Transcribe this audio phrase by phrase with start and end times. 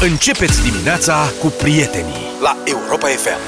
[0.00, 3.38] Începeți dimineața cu prietenii la Europa FM.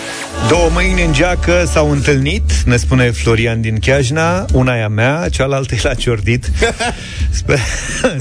[0.48, 5.28] Două mâini în geacă s-au întâlnit, ne spune Florian din Chiajna, una e a mea,
[5.30, 6.50] cealaltă e la ciordit.
[7.30, 7.58] Sper,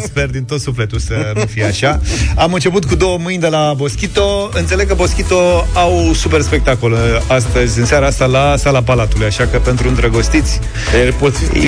[0.04, 2.02] sper din tot sufletul să nu fie așa.
[2.36, 4.50] Am început cu două mâini de la Boschito.
[4.54, 6.98] Înțeleg că Boschito au super spectacol
[7.28, 10.59] astăzi, în seara asta, la sala Palatului, așa că pentru îndrăgostiți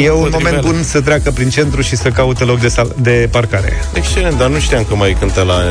[0.02, 3.28] e un moment bun să treacă prin centru și să caute loc de, sal- de
[3.32, 3.73] parcare.
[3.94, 5.62] Excelent, dar nu știam că mai cântă la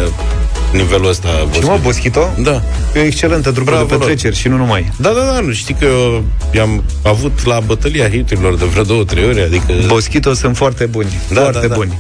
[0.73, 1.71] nivelul ăsta Și Boschito.
[1.71, 2.35] mă, Boschito?
[2.39, 2.63] Da.
[2.95, 4.93] E o excelentă trupă Bravo de petreceri și nu numai.
[4.97, 9.05] Da, da, da, nu știi că eu i-am avut la bătălia hiturilor de vreo două,
[9.05, 9.73] trei ori, adică...
[9.87, 11.21] Boschito sunt foarte buni.
[11.33, 11.75] Da, foarte da, da.
[11.75, 11.97] buni.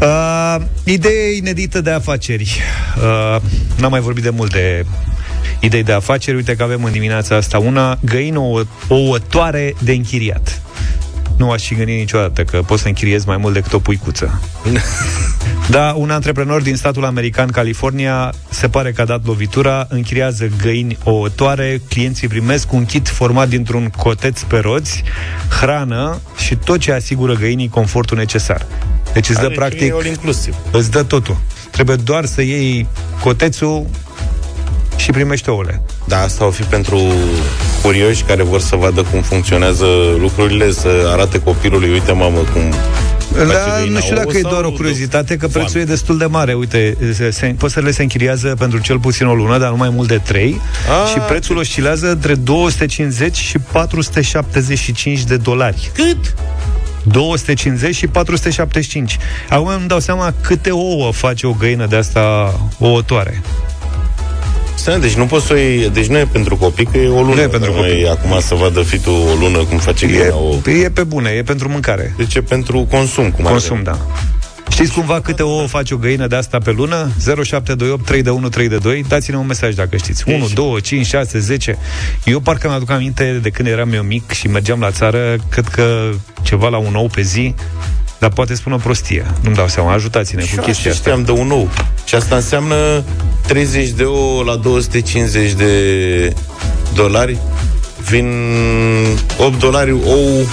[0.00, 2.60] Uh, idee inedită de afaceri.
[2.96, 3.40] Uh,
[3.76, 4.86] n-am mai vorbit de multe
[5.60, 6.36] idei de afaceri.
[6.36, 10.62] Uite că avem în dimineața asta una găină o, ouătoare de închiriat.
[11.36, 14.40] Nu aș și gândi niciodată că poți să închiriezi mai mult decât o puicuță.
[15.70, 20.98] Da, un antreprenor din statul american California se pare că a dat lovitura, închiriază găini
[21.04, 25.02] ouătoare, clienții primesc un kit format dintr-un coteț pe roți,
[25.60, 28.66] hrană și tot ce asigură găinii confortul necesar.
[29.12, 30.54] Deci îți dă Are practic, ce e all inclusiv.
[30.72, 31.36] îți dă totul.
[31.70, 32.86] Trebuie doar să iei
[33.20, 33.86] cotețul
[35.02, 35.82] și primești ouăle.
[36.04, 37.00] Da, asta o fi pentru
[37.82, 39.86] curioși care vor să vadă cum funcționează
[40.18, 42.62] lucrurile, să arate copilului, uite mamă cum
[43.32, 45.66] face Da, găina nu știu ouă dacă e sau doar o de curiozitate, că foame?
[45.66, 46.52] prețul e destul de mare.
[46.52, 50.08] Uite, se, se, păsările se închiriază pentru cel puțin o lună, dar nu mai mult
[50.08, 50.60] de 3
[51.04, 55.90] Ah, și prețul oscilează între 250 și 475 de dolari.
[55.94, 56.34] Cât?
[57.02, 59.18] 250 și 475.
[59.48, 63.42] Acum îmi dau seama câte ouă face o găină de asta ouătoare.
[64.74, 67.22] Stai, deci nu poți să o iei, deci nu e pentru copii, că e o
[67.22, 67.34] lună.
[67.34, 68.02] Nu e pentru Dar copii.
[68.02, 70.54] mai Acum să vadă fitul o lună cum face E, găina ouă.
[70.84, 72.14] e pe bune, e pentru mâncare.
[72.16, 73.84] Deci e pentru consum, cum ar Consum, veni.
[73.86, 73.98] da.
[74.70, 77.10] Știți cumva câte ouă face o găină de asta pe lună?
[77.18, 81.06] 0728 3 de 1 3 de 2 Dați-ne un mesaj dacă știți 1, 2, 5,
[81.06, 81.78] 6, 10
[82.24, 86.10] Eu parcă mi-aduc aminte de când eram eu mic Și mergeam la țară Cred că
[86.42, 87.54] ceva la un ou pe zi
[88.22, 91.10] Dar poate spun o prostie Nu-mi dau seama, ajutați-ne Și cu eu chestia așa asta
[91.10, 91.68] știam de un nou.
[92.04, 93.04] Și asta înseamnă
[93.46, 95.72] 30 de ouă la 250 de
[96.94, 97.38] dolari.
[98.08, 98.32] Vin
[99.38, 100.46] 8 dolari ou,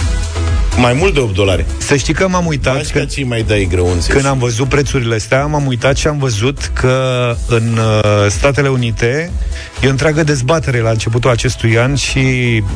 [0.78, 1.66] mai mult de 8 dolari.
[1.78, 4.12] Să știi că m-am uitat Faci că ca ce mai dai grăunțe.
[4.12, 9.32] Când am văzut prețurile astea, m-am uitat și am văzut că în uh, Statele Unite
[9.82, 12.20] e o întreagă dezbatere la începutul acestui an și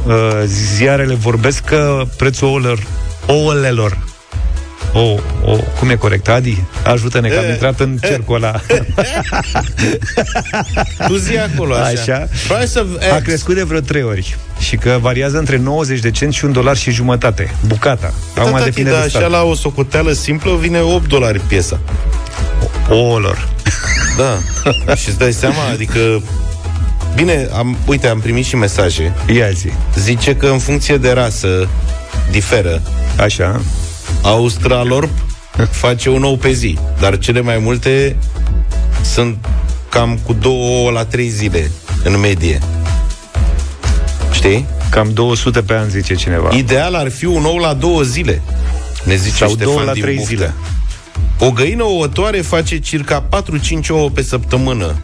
[0.08, 0.14] uh,
[0.46, 2.88] ziarele vorbesc că prețul ouălor,
[3.25, 4.12] ouălelor
[4.94, 5.00] o,
[5.46, 6.64] o, cum e corect, Adi?
[6.86, 8.59] Ajută-ne că am E, intrat în cercul ăla.
[11.08, 11.90] Tu zi acolo, așa.
[12.02, 12.28] Așa.
[12.48, 13.24] Price of A X.
[13.24, 16.78] crescut de vreo trei ori și că variază între 90 de cenți și un dolar
[16.78, 17.56] și jumătate.
[17.68, 18.14] Bucata.
[18.38, 19.22] Acum Da, tati, depinde dar de stat.
[19.22, 21.80] așa la o socoteală simplă vine 8 dolari piesa.
[22.90, 23.48] Ouălor.
[24.18, 24.40] Da.
[24.96, 26.22] și îți dai seama, adică...
[27.16, 29.14] Bine, am, uite, am primit și mesaje.
[29.36, 29.70] Ia zi.
[29.98, 31.68] Zice că în funcție de rasă
[32.31, 32.81] diferă.
[33.18, 33.62] Așa.
[34.23, 35.09] Australorp
[35.69, 38.16] face un ou pe zi, dar cele mai multe
[39.01, 39.45] sunt
[39.89, 41.72] cam cu două ouă la trei zile,
[42.03, 42.59] în medie.
[44.31, 44.66] Știi?
[44.89, 46.50] Cam 200 pe an, zice cineva.
[46.56, 48.41] Ideal ar fi un ou la două zile,
[49.03, 50.35] ne zice Sau Ștefan două la din trei Buftea.
[50.35, 50.53] zile.
[51.39, 53.28] O găină ouătoare face circa
[53.83, 55.01] 4-5 ouă pe săptămână,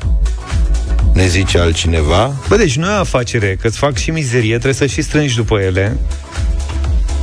[1.13, 2.33] ne zice altcineva.
[2.47, 5.35] Bă, deci nu e o afacere, că îți fac și mizerie, trebuie să și strângi
[5.35, 5.97] după ele.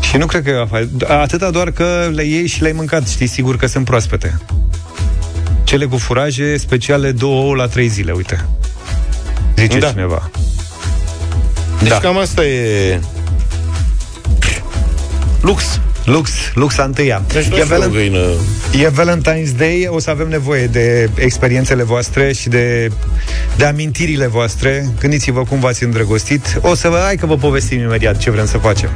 [0.09, 0.91] Și nu cred că e o afacere.
[1.09, 4.39] Atâta doar că le iei și le-ai mâncat, știi sigur că sunt proaspete.
[5.65, 8.45] Cele cu furaje speciale două ouă la trei zile, uite.
[9.57, 9.89] Zice Da.
[9.89, 10.31] cineva.
[11.79, 11.99] Deci Da.
[11.99, 13.01] cam asta e
[15.41, 15.81] lux.
[16.05, 17.23] Lux, lux a întâia.
[17.33, 18.19] Deci nu E, e o Valent- găină
[18.81, 22.91] e Valentine's Day, o să avem nevoie de experiențele voastre și de,
[23.57, 24.87] de amintirile voastre.
[25.01, 26.59] Gândiți-vă cum v-ați îndrăgostit.
[26.63, 28.91] O să vă, hai că vă povestim imediat ce vrem să facem.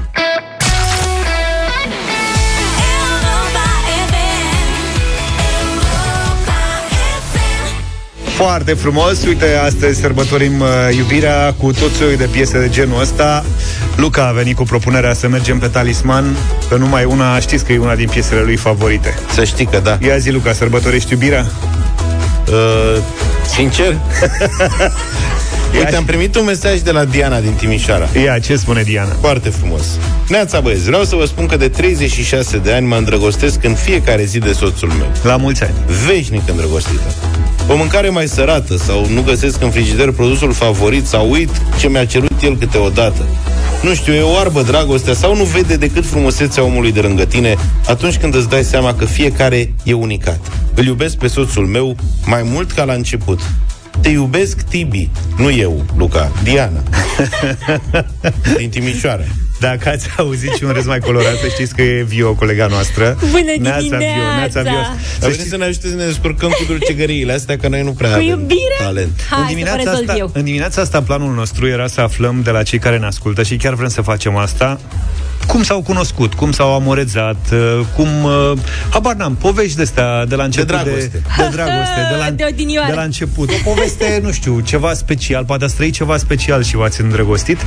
[8.43, 10.67] Foarte frumos, uite, astăzi sărbătorim uh,
[10.97, 13.45] iubirea cu tot soiul de piese de genul ăsta.
[13.97, 16.37] Luca a venit cu propunerea să mergem pe talisman,
[16.69, 19.15] că numai una, știți că e una din piesele lui favorite.
[19.35, 19.99] Să știi că da.
[20.07, 21.47] Ia zi, Luca, sărbătorești iubirea?
[22.49, 23.03] Uh,
[23.55, 23.87] sincer?
[25.73, 28.09] Uite, Ia am și- primit un mesaj de la Diana din Timișoara.
[28.25, 29.17] Ia, ce spune Diana?
[29.21, 29.85] Foarte frumos.
[30.29, 34.25] Neața băieți, vreau să vă spun că de 36 de ani mă îndrăgostesc în fiecare
[34.25, 35.11] zi de soțul meu.
[35.23, 35.75] La mulți ani.
[36.07, 37.15] Veșnic îndrăgostită.
[37.73, 42.05] O mâncare mai sărată sau nu găsesc în frigider produsul favorit sau uit ce mi-a
[42.05, 43.25] cerut el câteodată.
[43.83, 47.57] Nu știu, e o oarbă dragostea sau nu vede decât frumusețea omului de lângă tine
[47.87, 50.41] atunci când îți dai seama că fiecare e unicat.
[50.75, 51.97] Îl iubesc pe soțul meu
[52.27, 53.41] mai mult ca la început.
[54.01, 55.09] Te iubesc, Tibi.
[55.37, 56.83] Nu eu, Luca, Diana.
[58.57, 59.25] Din Timișoara.
[59.61, 63.17] Dacă ați auzit și un râs mai colorat, să știți că e Vio, colega noastră.
[63.31, 64.15] Bună Neața, dimineața!
[64.15, 64.83] Vio, neața, Vio.
[65.19, 67.91] Să Să știți să ne ajute să ne descurcăm cu dulcegăriile astea, că noi nu
[67.93, 68.77] prea Cu avem iubire?
[68.79, 69.27] talent.
[69.31, 70.31] Hai în, să dimineața vă rezolv asta, eu.
[70.33, 73.57] în dimineața asta planul nostru era să aflăm de la cei care ne ascultă și
[73.57, 74.81] chiar vrem să facem asta
[75.47, 78.53] cum s-au cunoscut, cum s-au amorezat, uh, cum, uh,
[78.91, 81.09] habar n-am, povești de astea de la început dragoste.
[81.13, 82.89] de, de dragoste, de la, De odinioară.
[82.91, 83.51] de la început.
[83.51, 87.59] O poveste, nu știu, ceva special, poate ați trăit ceva special și v-ați îndrăgostit.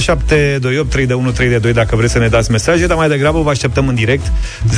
[0.00, 0.90] 0728
[1.30, 3.42] 3 de 1 3 de 2 dacă vreți să ne dați mesaje, dar mai degrabă
[3.42, 4.32] vă așteptăm în direct
[4.72, 4.76] 0372069599.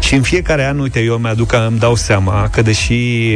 [0.00, 3.28] Și în fiecare an, uite, eu mi-aduc, îmi dau seama că deși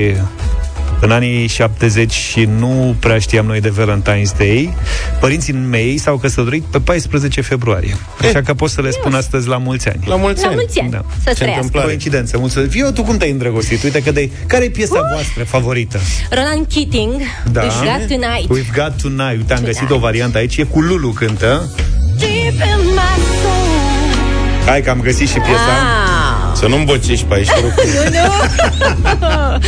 [1.01, 4.75] în anii 70 și nu prea știam noi de Valentine's Day,
[5.21, 7.97] părinții mei s-au căsătorit pe 14 februarie.
[8.21, 10.01] Așa că pot să le spun astăzi la mulți ani.
[10.07, 10.57] La mulți La ani.
[10.57, 10.91] mulți ani.
[10.91, 11.05] Da.
[11.23, 11.45] Să Ce trăiască.
[11.55, 11.87] întâmplare.
[11.87, 12.71] Coincidență, mulțumesc.
[12.71, 13.83] Vio, tu cum te-ai îndrăgostit?
[13.83, 14.31] Uite că de...
[14.47, 15.99] Care e piesa voastră favorită?
[16.31, 17.13] Roland Keating,
[17.53, 17.61] Da.
[17.63, 18.59] We've Got Tonight.
[18.59, 19.37] We've Got Tonight.
[19.39, 19.91] Uite, am găsit Tonight.
[19.97, 20.57] o variantă aici.
[20.57, 21.71] E cu Lulu cântă.
[22.19, 24.67] Deep in my soul.
[24.67, 25.51] Hai că am găsit și piesa.
[25.53, 26.14] Ah.
[26.55, 27.73] Să nu-mi bocești pe aici, te rog.
[28.15, 28.21] Nu,
[29.21, 29.59] nu.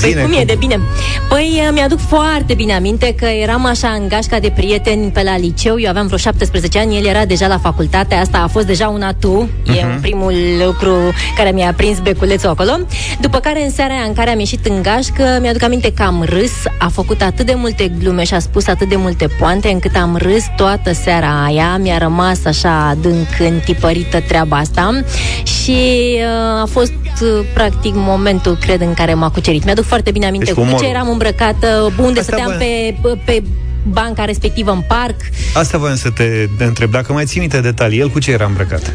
[0.00, 0.80] Păi Zine, cum e de bine?
[1.28, 5.36] Păi uh, mi-aduc foarte bine aminte că eram așa în gașca de prieteni pe la
[5.36, 8.88] liceu, eu aveam vreo 17 ani, el era deja la facultate, asta a fost deja
[8.88, 9.80] un atu, uh-huh.
[9.80, 10.34] e un primul
[10.64, 10.96] lucru
[11.36, 12.78] care mi-a prins beculețul acolo.
[13.20, 16.24] După care în seara aia în care am ieșit în gașcă, mi-aduc aminte că am
[16.28, 19.96] râs, a făcut atât de multe glume și a spus atât de multe poante, încât
[19.96, 25.00] am râs toată seara aia, mi-a rămas așa adânc întipărită treaba asta
[25.42, 29.64] și uh, a fost uh, practic momentul, cred, în care m-a cucerit.
[29.64, 30.80] Mi-aduc foarte bine aminte Deci cu umorul.
[30.80, 32.64] ce eram îmbrăcată, unde Asta stăteam vă-
[33.08, 33.42] pe, pe
[33.90, 35.14] banca respectivă în parc.
[35.54, 36.90] Asta voiam să te întreb.
[36.90, 38.92] Dacă mai ții minte detalii, el cu ce era îmbrăcat?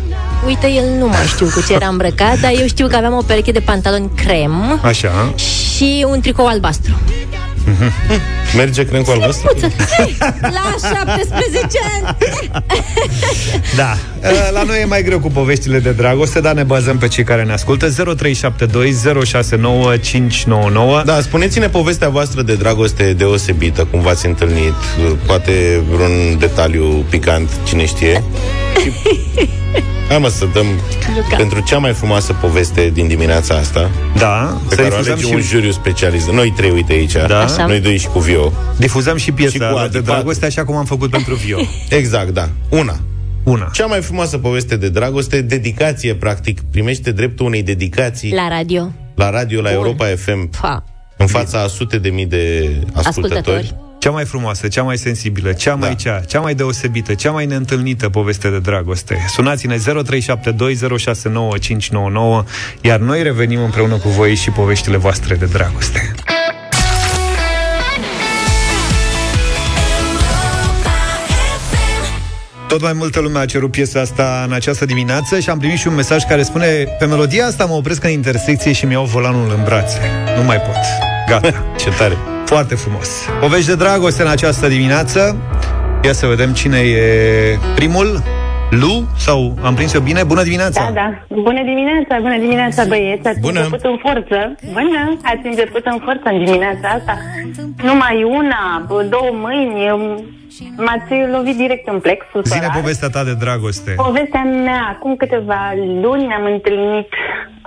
[0.48, 3.22] Uite, el nu mai știu cu ce era îmbrăcat, dar eu știu că aveam o
[3.28, 5.34] pereche de pantaloni crem Așa.
[5.36, 7.00] și un tricou albastru.
[8.56, 9.54] Merge crem cu albastru?
[9.54, 9.68] Puță,
[9.98, 12.18] hei, la 17 ani!
[13.76, 13.98] Da.
[14.54, 17.44] La noi e mai greu cu poveștile de dragoste, dar ne bazăm pe cei care
[17.44, 17.90] ne ascultă.
[17.90, 17.96] 0372069599.
[21.06, 24.74] Da, spuneți-ne povestea voastră de dragoste deosebită, cum v-ați întâlnit,
[25.26, 28.24] poate vreun detaliu picant, cine știe.
[28.82, 28.92] Și...
[30.10, 30.66] Hai mă să dăm
[31.16, 31.36] Luca.
[31.36, 35.28] pentru cea mai frumoasă poveste din dimineața asta, Da, pe să care o difuzăm alege
[35.28, 36.30] și, un juriu specialist.
[36.30, 37.14] Noi trei, uite aici.
[37.28, 37.40] Da.
[37.40, 37.66] Așa.
[37.66, 38.52] Noi doi și cu Vio.
[38.78, 41.58] difuzăm și Și piesa cu de Adi dragoste, așa cum am făcut pentru Vio.
[42.00, 42.50] Exact, da.
[42.70, 43.00] Una.
[43.44, 43.70] Una.
[43.74, 48.92] Cea mai frumoasă poveste de dragoste, dedicație, practic, primește dreptul unei dedicații la, La radio.
[49.16, 50.84] la radio, la Europa FM, Pa.
[51.18, 53.38] în fața a sute de mii de ascultători.
[53.38, 53.76] Ascultători.
[54.04, 55.96] Cea mai frumoasă, cea mai sensibilă, cea mai Da.
[55.96, 59.26] cea, cea mai deosebită, cea mai neîntâlnită poveste de dragoste.
[59.28, 59.82] Sunați-ne 0372069599,
[62.82, 66.16] iar noi revenim împreună cu voi și poveștile voastre de dragoste.
[72.68, 75.88] Tot mai multă lume a cerut piesa asta în această dimineață și am primit și
[75.88, 76.66] un mesaj care spune
[77.00, 80.00] Pe melodia asta mă opresc în intersecție și mi iau volanul în brațe.
[80.38, 80.78] Nu mai pot.
[81.28, 81.66] Gata.
[81.78, 82.33] Ce tare!
[82.54, 83.08] Foarte frumos.
[83.40, 85.38] Povești de dragoste în această dimineață.
[86.04, 88.24] Ia să vedem cine e primul.
[88.82, 88.94] Lu?
[89.18, 90.24] Sau am prins eu bine?
[90.24, 90.82] Bună dimineața!
[90.84, 91.36] Da, da.
[91.42, 93.28] Bună dimineața, bună dimineața, băieți.
[93.28, 93.60] Ați Bună.
[93.60, 94.56] început în forță.
[94.74, 95.18] Bună.
[95.24, 97.18] Ați început în forță în dimineața asta.
[97.84, 99.92] Numai una, bă, două mâini.
[99.92, 100.24] um,
[100.78, 102.76] M-ați lovit direct în plexul Zine solar.
[102.80, 103.92] povestea ta de dragoste.
[103.96, 107.08] Povestea mea, acum câteva luni ne-am întâlnit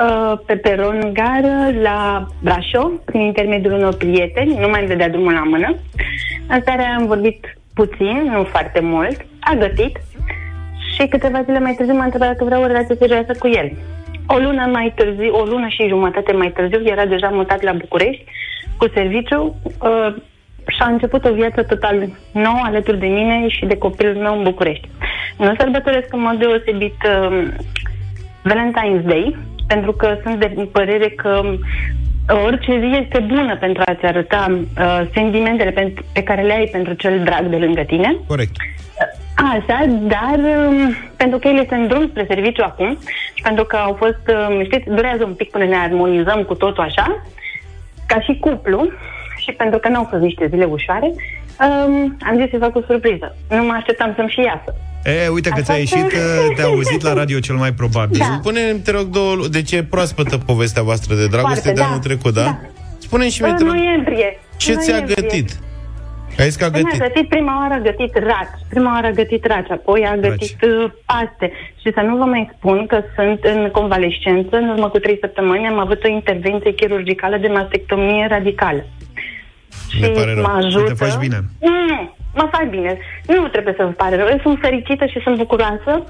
[0.04, 5.08] uh, pe peron în gară la Brașov, prin intermediul unor prieteni, nu mai îmi dădea
[5.08, 5.68] drumul la mână.
[6.48, 9.96] În seara aia am vorbit puțin, nu foarte mult, a gătit
[10.96, 13.68] și câteva zile mai târziu m-a întrebat dacă vreau o relație serioasă cu el.
[14.26, 18.24] O lună mai târziu, o lună și jumătate mai târziu, era deja mutat la București
[18.76, 20.14] cu serviciu uh,
[20.66, 24.42] și a început o viață total nouă alături de mine și de copilul meu în
[24.42, 24.88] București.
[25.38, 27.48] Nu sărbătoresc în mod deosebit uh,
[28.50, 29.36] Valentine's Day,
[29.66, 35.00] pentru că sunt de părere că uh, orice zi este bună pentru a-ți arăta uh,
[35.14, 38.16] sentimentele pe, pe care le ai pentru cel drag de lângă tine.
[38.26, 38.56] Corect.
[39.36, 40.38] Așa, dar
[40.68, 42.98] um, pentru că el este în drum spre serviciu acum
[43.34, 46.84] și pentru că au fost, um, știți, durează un pic până ne armonizăm cu totul
[46.84, 47.22] așa,
[48.06, 48.90] ca și cuplu,
[49.36, 52.80] și pentru că nu au fost niște zile ușoare, um, am zis să fac o
[52.86, 53.36] surpriză.
[53.50, 54.74] Nu mă așteptam să-mi și iasă.
[55.24, 58.18] E, uite că Așa ți-a că- ieșit, uh, te-a auzit la radio cel mai probabil.
[58.18, 58.36] Da.
[58.40, 61.86] Spune, te rog, două, lu- deci e proaspătă povestea voastră de dragoste Foarte, de da.
[61.86, 62.42] anul trecut, da?
[62.42, 62.58] Da.
[62.98, 64.38] Spune și mie, În te rog, noiembrie.
[64.56, 65.44] ce în ți-a noiembrie.
[66.36, 66.40] Gătit?
[66.40, 67.00] Ai zis că a Păi gătit.
[67.00, 70.62] a gătit prima oară a gătit raci, prima oară a gătit raci, apoi a gătit
[70.62, 71.52] uh, paste.
[71.80, 75.66] Și să nu vă mai spun că sunt în convalescență, în urmă cu trei săptămâni
[75.66, 78.84] am avut o intervenție chirurgicală de mastectomie radicală.
[80.00, 80.42] Ne pare rău.
[80.42, 80.92] mă ajută.
[80.92, 81.38] Te faci bine.
[81.60, 82.98] Nu, mă fac bine.
[83.26, 84.26] Nu trebuie să vă pare rău.
[84.30, 86.04] Eu sunt fericită și sunt bucuroasă.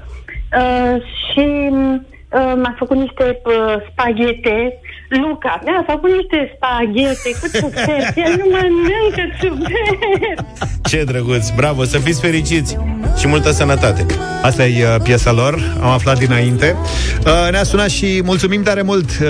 [0.59, 0.95] Uh,
[1.27, 4.79] și uh, m-a făcut niște uh, spaghete.
[5.09, 8.15] Luca mi-a făcut niște spaghete cu ciuperci.
[8.15, 10.89] El nu mănâncă ciuperci.
[10.89, 12.77] Ce drăguț, bravo, să fiți fericiți
[13.17, 14.05] și multă sănătate.
[14.41, 16.75] Asta e uh, piesa lor, am aflat dinainte.
[17.25, 19.09] Uh, ne-a sunat și mulțumim tare mult.
[19.09, 19.27] Uh,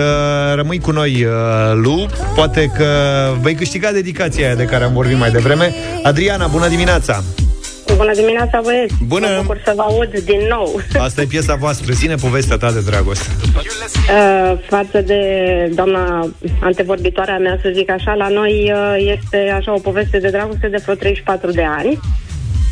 [0.55, 1.31] rămâi cu noi, uh,
[1.73, 2.05] Lu.
[2.35, 2.85] Poate că
[3.41, 5.73] vei câștiga dedicația aia de care am vorbit mai devreme.
[6.03, 7.23] Adriana, bună dimineața!
[7.95, 8.93] Bună dimineața, băieți!
[9.07, 9.27] Bună!
[9.27, 10.79] Mă bucur să vă aud din nou.
[11.05, 11.93] Asta e piesa voastră.
[11.93, 13.25] Ține povestea ta de dragoste.
[14.07, 15.19] Uh, față de
[15.75, 16.29] doamna
[16.61, 20.77] antevorbitoarea mea, să zic așa, la noi uh, este așa o poveste de dragoste de
[20.83, 21.99] vreo 34 de ani.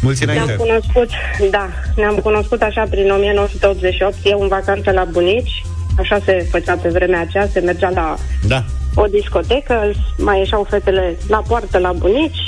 [0.02, 0.64] Mulți Ne-am înainte.
[0.64, 1.10] cunoscut,
[1.52, 5.62] da, ne-am cunoscut așa prin 1988, eu în vacanță la bunici,
[6.00, 8.16] așa se făcea pe vremea aceea, se mergea la
[8.48, 8.64] Da.
[8.96, 12.40] o discotecă, mai ieșeau fetele la poartă la bunici,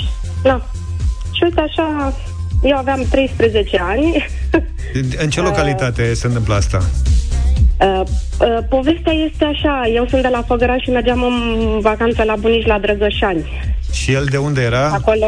[0.43, 0.65] da.
[1.31, 2.13] Și uite așa,
[2.63, 4.25] eu aveam 13 ani,
[5.17, 6.83] În ce localitate se întâmplă asta?
[7.79, 8.01] Uh,
[8.39, 12.65] uh, povestea este așa, eu sunt de la Făgăraș și mergeam în vacanță la bunici
[12.65, 13.45] la Drăgășani.
[13.91, 14.87] Și el de unde era?
[14.87, 15.25] Acolo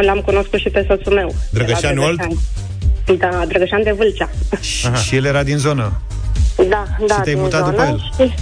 [0.00, 1.34] l-am cunoscut și pe soțul meu.
[1.50, 2.16] Drăgășani De la Old?
[2.16, 2.38] Drăgășani.
[3.18, 4.28] Da, Drăgășani de Vâlcea.
[4.60, 6.00] Și, și el era din zonă.
[6.56, 7.70] Da, da, te-ai din mutat zonă.
[7.70, 8.26] după el?
[8.28, 8.34] Și,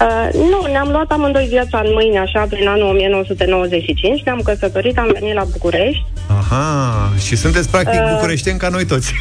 [0.00, 5.10] uh, nu, ne-am luat amândoi viața în mâini, așa, prin anul 1995, ne-am căsătorit, am
[5.20, 6.04] venit la București.
[6.28, 8.10] Aha, și sunteți practic Uh.
[8.14, 9.12] bucureșteni ca noi toți.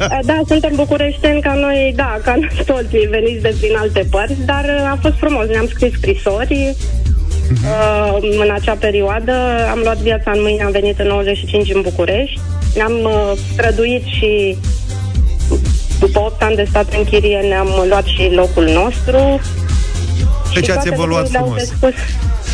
[0.00, 4.44] Uh, Da, suntem bucureșteni ca noi, da, ca noi toți veniți de prin alte părți,
[4.44, 5.46] dar uh, a fost frumos.
[5.46, 6.74] Ne-am scris scrisori
[7.52, 9.32] uh, în acea perioadă.
[9.70, 12.40] Am luat viața în mâini, am venit în 95 în București.
[12.74, 14.56] Ne-am uh, străduit și
[16.00, 19.40] după 8 ani de stat în chirie ne-am luat și locul nostru.
[20.60, 21.68] Deci Și ați toate evoluat lucrurile au frumos.
[21.68, 21.96] Decurs,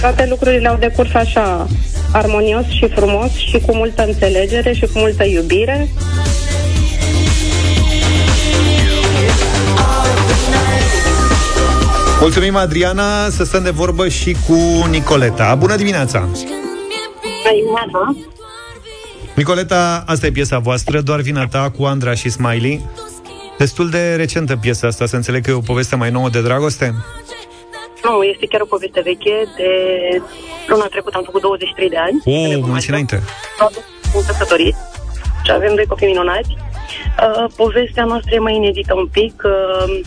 [0.01, 1.67] toate lucrurile au decurs așa
[2.13, 5.89] armonios și frumos și cu multă înțelegere și cu multă iubire.
[12.21, 15.55] Mulțumim, Adriana, să stăm de vorbă și cu Nicoleta.
[15.55, 16.29] Bună dimineața!
[19.35, 22.85] Nicoleta, asta e piesa voastră, doar vina ta cu Andra și Smiley.
[23.59, 26.95] Destul de recentă piesa asta, să înțeleg că e o poveste mai nouă de dragoste.
[28.05, 29.37] Nu, este chiar o poveste veche.
[29.57, 29.69] De
[30.67, 32.23] luna trecută am făcut 23 de ani.
[32.25, 32.71] O, Ne oh, cunoaștem.
[32.71, 33.23] mulți înainte.
[34.13, 34.77] Sunt căsătorit
[35.45, 36.57] și avem doi copii minunați.
[36.57, 39.43] Uh, povestea noastră e mai inedită un pic.
[39.45, 40.01] Uh,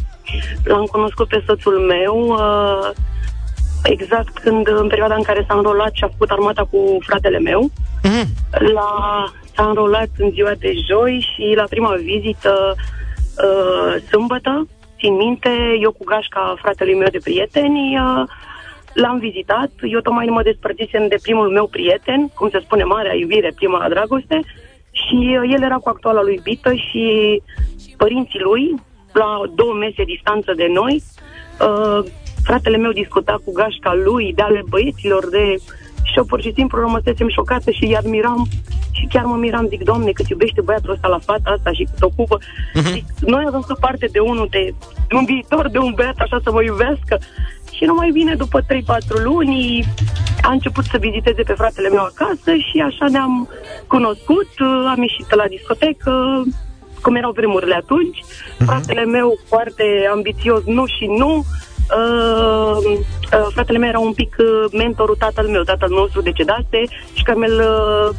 [0.63, 2.89] l-am cunoscut pe soțul meu uh,
[3.83, 7.71] exact când, în perioada în care s-a înrolat și a făcut armata cu fratele meu.
[8.73, 8.89] La,
[9.55, 15.49] s-a înrolat în ziua de joi și la prima vizită uh, sâmbătă, țin minte,
[15.81, 18.23] eu cu gașca fratelui meu de prieteni, uh,
[18.93, 19.71] l-am vizitat.
[19.81, 24.39] Eu tocmai mă despărțisem de primul meu prieten, cum se spune, marea iubire, prima dragoste,
[24.91, 27.05] și uh, el era cu actuala lui iubită și
[27.97, 28.75] părinții lui,
[29.11, 31.03] la două mese distanță de noi,
[31.61, 32.05] uh,
[32.43, 35.86] fratele meu discuta cu gașca lui de ale băieților, de și
[36.17, 38.47] eu pur și simplu rămăsesem șocată și îi admiram
[38.91, 42.01] și chiar mă miram, zic, Doamne, cât iubește băiatul ăsta la fata asta și cât
[42.01, 42.37] ocupă.
[42.73, 44.73] Zic, noi avem să parte de unul, de,
[45.07, 47.19] de un viitor, de un băiat așa să mă iubească.
[47.71, 48.65] Și numai bine, după 3-4
[49.23, 49.85] luni,
[50.41, 53.49] a început să viziteze pe fratele meu acasă și așa ne-am
[53.87, 54.49] cunoscut,
[54.87, 56.43] am ieșit la discotecă,
[57.01, 58.23] cum erau vremurile atunci.
[58.57, 61.45] Fratele meu foarte ambițios, nu și nu.
[61.95, 66.81] Uh, uh, fratele meu era un pic uh, mentorul tatăl meu, tatăl nostru decedase
[67.13, 68.15] și Carmel, uh,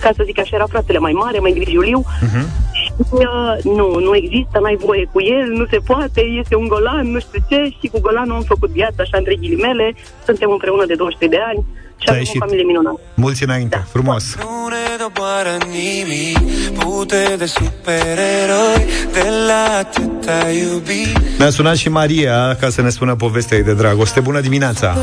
[0.00, 2.04] ca să zic așa, era fratele mai mare, mai grijuliu.
[2.20, 2.46] Mhm.
[2.72, 7.10] Și uh, nu, nu există, n-ai voie cu el, nu se poate, este un golan,
[7.10, 9.94] nu știu ce, și cu golanul am făcut viața așa între ghilimele,
[10.24, 11.64] suntem împreună de 23 de ani
[11.98, 12.42] și Ți-a avem ieșit.
[12.42, 13.00] o familie minunată.
[13.14, 14.36] Mulți înainte, frumos.
[14.38, 16.38] Non ne doboară nimic
[16.78, 23.14] Pute de supereroi De la atâta iubi Ne-a sunat și Maria ca să ne spună
[23.14, 24.20] povestea ei de dragoste.
[24.20, 24.94] Bună dimineața!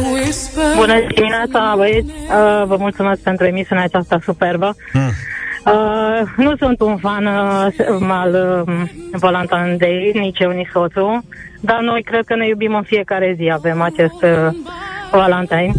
[0.76, 2.08] Bună dimineața, băieți!
[2.08, 4.76] Uh, vă mulțumesc pentru emisiunea aceasta superbă.
[4.92, 5.12] Hmm.
[5.66, 8.74] Uh, nu sunt un fan uh, al uh,
[9.12, 11.24] Valentine Day, nici eu, nici soțul,
[11.60, 14.56] dar noi cred că ne iubim în fiecare zi, avem acest uh,
[15.12, 15.72] Valentine.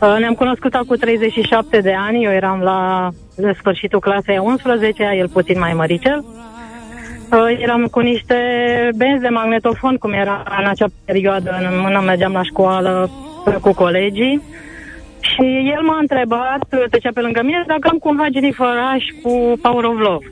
[0.00, 3.08] Uh, ne-am cunoscut acum 37 de ani, eu eram la
[3.58, 6.24] sfârșitul clasei a 11 el puțin mai măricel.
[7.32, 8.36] Uh, eram cu niște
[8.96, 13.10] benzi de magnetofon, cum era în acea perioadă, în mână mergeam la școală
[13.46, 14.42] uh, cu colegii.
[15.20, 16.60] Și Și el m-a întrebat,
[16.90, 18.66] trecea pe lângă mine, dacă am cumva Jennifer
[19.22, 20.26] cu Power of Love.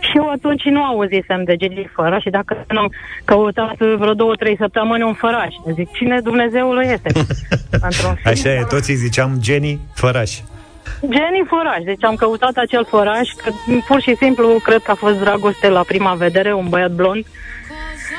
[0.00, 2.92] Și eu atunci nu auzisem de Jennifer și dacă nu am
[3.24, 5.54] căutat vreo două, trei săptămâni un făraș.
[5.74, 7.10] Zic, cine Dumnezeul este?
[7.88, 8.66] Într-un film, Așa e, da.
[8.66, 10.32] toți îi ziceam Jenny Făraș.
[11.00, 13.50] Jenny Făraș, deci am căutat acel făraș, că
[13.86, 17.24] pur și simplu cred că a fost dragoste la prima vedere, un băiat blond,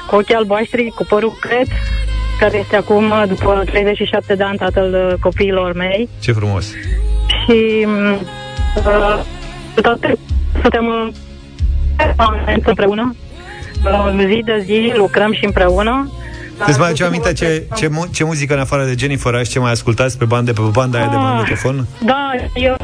[0.08, 1.68] cu ochii albaștri, cu părul cret,
[2.40, 6.10] care este acum, după 37 de ani, tatăl uh, copiilor mei.
[6.20, 6.66] Ce frumos.
[7.28, 8.12] Și mm,
[8.76, 9.20] uh,
[9.82, 10.18] toate
[10.62, 11.14] suntem uh,
[12.16, 13.16] permanent împreună.
[13.86, 16.12] Uh, zi de zi lucrăm și împreună.
[16.68, 19.60] Îți mai aduce aminte ce, ce, mu- ce muzică în afară de Jenny Făraș, ce
[19.60, 21.22] mai ascultați pe bande, pe banda aia de Ah.
[21.22, 21.88] magnetofon?
[22.06, 22.76] Da, eu...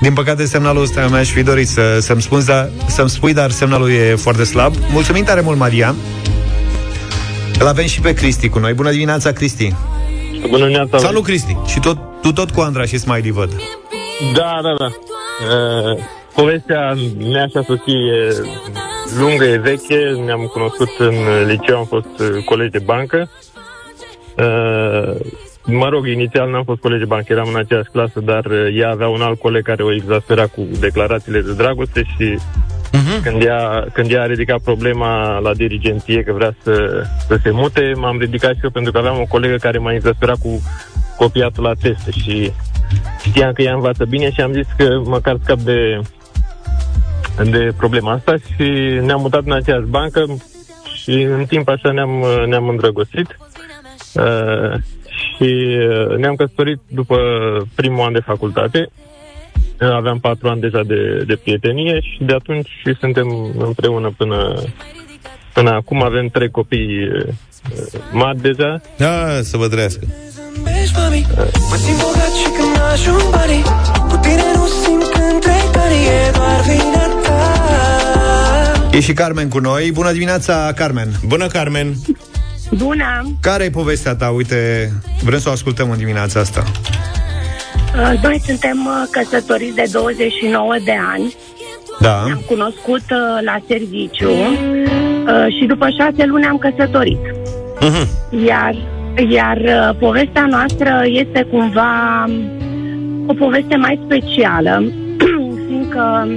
[0.00, 3.90] Din păcate, semnalul ăsta mi-aș fi dorit să, să-mi, spun, dar, să-mi spui, dar semnalul
[3.90, 4.74] e foarte slab.
[4.92, 5.94] Mulțumim tare mult, Maria.
[7.60, 8.72] Îl avem și pe Cristi cu noi.
[8.72, 9.74] Bună dimineața, Cristi.
[10.48, 10.98] Bună dimineața.
[10.98, 11.56] Salut, Cristi.
[11.66, 13.50] Și tot, tu tot cu Andra și Smiley văd.
[14.34, 14.86] Da, da, da.
[14.86, 15.98] Uh,
[16.34, 18.34] povestea mea și a soției e
[19.18, 20.22] lungă, e veche.
[20.24, 21.14] Ne-am cunoscut în
[21.46, 23.30] liceu, am fost uh, colegi de bancă.
[24.36, 25.20] Uh,
[25.64, 28.90] mă rog, inițial n-am fost colegi de bancă, eram în aceeași clasă, dar uh, ea
[28.90, 32.38] avea un alt coleg care o exaspera cu declarațiile de dragoste și
[32.92, 33.22] Mhm.
[33.22, 37.92] când, ea, când ea a ridicat problema la dirigenție că vrea să, să se mute,
[37.96, 40.62] m-am ridicat și eu pentru că aveam o colegă care m-a exasperat cu
[41.16, 42.52] copiatul la teste și
[43.26, 46.00] știam că ea învață bine și am zis că măcar scap de,
[47.50, 48.68] de problema asta și
[49.02, 50.24] ne-am mutat în aceeași bancă
[50.94, 53.38] și în timp așa ne-am, ne-am îndrăgostit
[54.14, 54.80] uh,
[55.40, 57.16] și uh, ne-am căsătorit după
[57.74, 58.90] primul an de facultate.
[59.80, 63.26] Uh, Aveam patru ani deja de, de prietenie și de atunci și suntem
[63.58, 64.62] împreună până,
[65.52, 66.02] până acum.
[66.02, 67.26] Avem trei copii uh,
[68.12, 68.80] mari deja.
[68.96, 70.06] Da, să vă trăiască.
[70.82, 71.26] Ești, mami
[71.70, 73.62] Mă simt bogat și când ajung banii
[74.08, 77.40] Cu tine nu simt când trec ani E doar vina ta
[78.92, 79.90] E și Carmen cu noi.
[79.92, 81.08] Bună dimineața, Carmen.
[81.26, 81.94] Bună, Carmen.
[82.70, 83.36] Bună!
[83.40, 84.28] Care e povestea ta?
[84.28, 86.64] Uite, vrem să o ascultăm în dimineața asta.
[87.94, 91.34] Uh, Noi suntem uh, căsătoriți de 29 de ani.
[92.00, 92.22] Da.
[92.24, 97.18] Ne-am cunoscut uh, la serviciu uh, și după șase luni am căsătorit.
[97.80, 98.08] Mhm.
[98.46, 98.74] Iar,
[99.28, 104.84] iar uh, povestea noastră este cumva um, o poveste mai specială,
[105.66, 106.28] fiindcă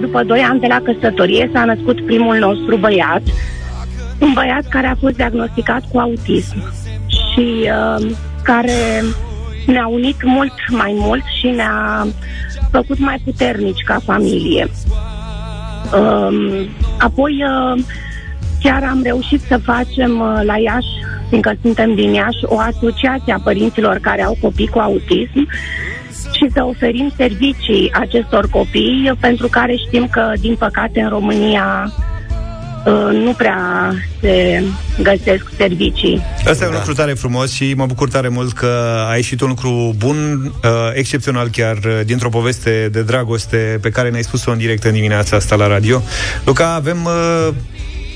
[0.00, 3.22] după doi ani de la căsătorie s-a născut primul nostru băiat,
[4.20, 6.72] un băiat care a fost diagnosticat cu autism
[7.08, 8.10] și uh,
[8.42, 9.02] care
[9.66, 12.06] ne-a unit mult mai mult și ne-a
[12.70, 14.68] făcut mai puternici ca familie.
[15.98, 17.82] Um, apoi uh,
[18.60, 20.88] chiar am reușit să facem uh, la Iași,
[21.28, 25.48] fiindcă suntem din Iași, o asociație a părinților care au copii cu autism
[26.32, 32.13] și să oferim servicii acestor copii, pentru care știm că, din păcate, în România uh,
[33.12, 34.62] nu prea se
[35.02, 36.22] găsesc servicii.
[36.48, 39.48] Asta e un lucru tare frumos și mă bucur tare mult că a ieșit un
[39.48, 44.58] lucru bun, uh, excepțional chiar, uh, dintr-o poveste de dragoste pe care ne-ai spus-o în
[44.58, 46.02] direct în dimineața asta la radio.
[46.44, 47.04] Luca, avem...
[47.04, 47.54] Uh,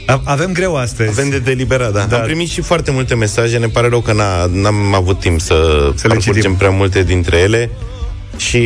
[0.07, 1.09] a- avem greu astăzi.
[1.11, 1.99] Avem de deliberat, da.
[1.99, 2.05] Da.
[2.07, 2.17] da.
[2.17, 5.55] Am primit și foarte multe mesaje, ne pare rău că n-a, n-am avut timp să,
[5.95, 6.55] Să le parcurgem citim.
[6.57, 7.71] prea multe dintre ele
[8.37, 8.63] și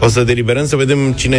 [0.00, 1.38] o să deliberăm să vedem cine,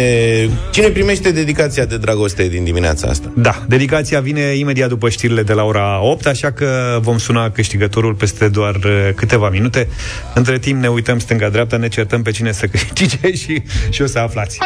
[0.70, 3.32] cine primește dedicația de dragoste din dimineața asta.
[3.36, 8.14] Da, dedicația vine imediat după știrile de la ora 8, așa că vom suna câștigătorul
[8.14, 9.88] peste doar uh, câteva minute.
[10.34, 14.18] Între timp ne uităm stânga-dreapta, ne certăm pe cine să câștige și, și o să
[14.18, 14.58] aflați.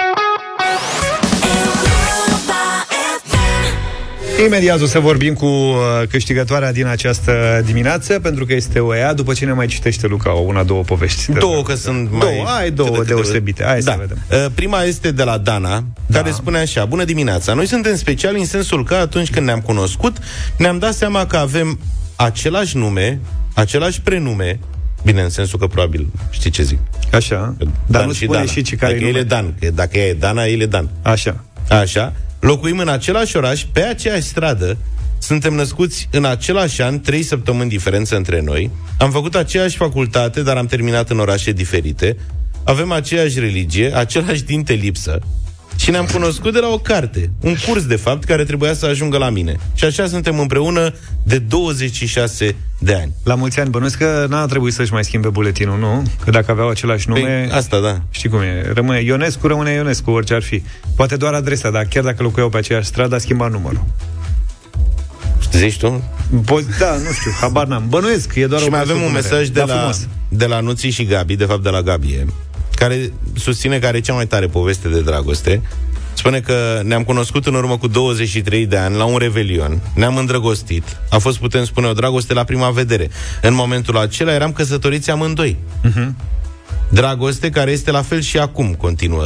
[4.45, 5.77] Imediat o să vorbim cu uh,
[6.11, 10.35] câștigătoarea din această dimineață, pentru că este o ea, după ce ne mai citește Luca
[10.35, 11.33] o una, două povești.
[11.33, 12.19] Două, că sunt mai...
[12.21, 13.65] Două, ai două câte- câte- deosebite.
[13.65, 13.93] Hai da.
[13.93, 14.19] să vedem.
[14.31, 16.19] Uh, Prima este de la Dana, da.
[16.19, 20.17] care spune așa, Bună dimineața, noi suntem speciali în sensul că atunci când ne-am cunoscut,
[20.59, 21.79] ne-am dat seama că avem
[22.17, 23.21] același nume,
[23.55, 24.59] același prenume,
[25.05, 26.79] bine, în sensul că probabil știi ce zic.
[27.13, 28.51] Așa, dar Dan nu și spune Dana.
[28.51, 30.89] și ce care Dacă el e Dan, că dacă ea e Dana, el e Dan.
[31.03, 31.45] Așa.
[31.69, 32.13] Așa.
[32.47, 34.77] Locuim în același oraș, pe aceeași stradă,
[35.19, 40.57] suntem născuți în același an, trei săptămâni diferență între noi, am făcut aceeași facultate, dar
[40.57, 42.17] am terminat în orașe diferite,
[42.65, 45.19] avem aceeași religie, același dinte lipsă
[45.77, 49.19] și ne-am cunoscut de la o carte, un curs, de fapt, care trebuia să ajungă
[49.19, 49.57] la mine.
[49.75, 53.13] Și așa suntem împreună de 26 de ani.
[53.25, 56.03] La mulți ani, bănuiesc că n-a trebuit să-și mai schimbe buletinul, nu?
[56.25, 57.21] Că dacă aveau același nume...
[57.21, 58.01] Păi, asta, da.
[58.11, 58.71] Știi cum e?
[58.75, 60.63] Rămâne Ionescu, rămâne Ionescu, orice ar fi.
[60.97, 63.85] Poate doar adresa, dar chiar dacă locuiau pe aceeași stradă, a schimbat numărul.
[65.53, 66.03] Zici tu?
[66.43, 67.85] Po- da, nu știu, habar n-am.
[67.89, 69.35] Bănuiesc, e doar Și o mai avem un presupunere.
[69.37, 70.07] mesaj de Da, la, frumos.
[70.29, 72.27] de la Nuții și Gabi, de fapt de la Gabie,
[72.77, 75.63] care susține că are cea mai tare poveste de dragoste.
[76.15, 80.97] Spune că ne-am cunoscut în urmă cu 23 de ani la un revelion, ne-am îndrăgostit.
[81.11, 83.11] A fost, putem spune, o dragoste la prima vedere.
[83.43, 85.57] În momentul acela eram căsătoriți amândoi.
[86.89, 89.25] Dragoste care este la fel și acum, continuă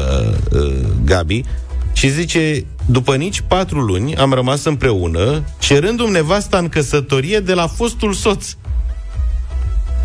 [0.52, 0.72] uh,
[1.04, 1.42] Gabi.
[1.92, 7.66] Și zice, după nici patru luni am rămas împreună, cerându-mi nevasta în căsătorie de la
[7.66, 8.54] fostul soț.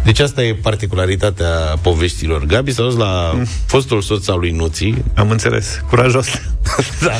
[0.05, 1.49] Deci asta e particularitatea
[1.81, 2.45] poveștilor.
[2.45, 5.03] Gabi s-a dus la fostul soț al lui Nuții.
[5.15, 5.81] Am înțeles.
[5.89, 6.27] Curajos.
[7.05, 7.11] da.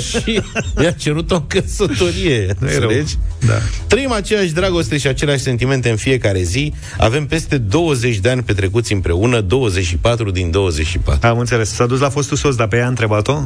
[0.00, 0.40] și
[0.82, 2.54] i-a cerut o căsătorie.
[2.58, 2.88] Nu e rău.
[2.88, 3.16] Înțelegi?
[3.46, 3.54] Da.
[3.86, 6.72] Trăim aceeași dragoste și aceleași sentimente în fiecare zi.
[6.98, 11.26] Avem peste 20 de ani petrecuți împreună, 24 din 24.
[11.26, 11.74] Am înțeles.
[11.74, 13.42] S-a dus la fostul soț, dar pe ea a întrebat-o?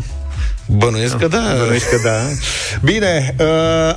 [0.67, 1.55] Bănuiesc că da.
[1.59, 2.19] Bănuiești că da.
[2.83, 3.47] Bine, uh,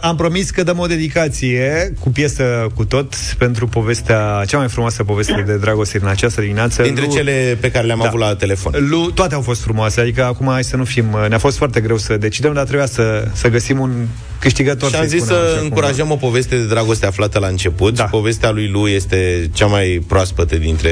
[0.01, 5.03] am promis că dăm o dedicație cu piesă cu tot pentru povestea, cea mai frumoasă
[5.03, 6.81] poveste de dragoste din această dimineață.
[6.81, 8.07] Dintre Lu- cele pe care le-am Da.
[8.07, 8.73] avut la telefon.
[8.89, 11.05] Lu, toate au fost frumoase, adică acum hai să nu fim...
[11.29, 13.91] Ne-a fost foarte greu să decidem, dar trebuia să, să găsim un
[14.39, 14.89] câștigător.
[14.89, 15.65] Și am să-i zis spunem să așa cumva.
[15.75, 17.95] încurajăm o poveste de dragoste aflată la început.
[17.95, 18.03] Da.
[18.03, 20.91] Povestea lui Lu este cea mai proaspătă dintre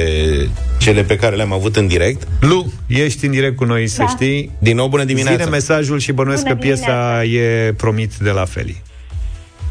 [0.79, 2.27] cele pe care le-am avut în direct.
[2.39, 4.07] Lu, ești în direct cu noi, să Da.
[4.07, 4.51] știi.
[4.59, 5.37] Din nou, bună dimineața!
[5.37, 8.81] Zine mesajul și bănuiesc Bună că piesa e promit de la Feli.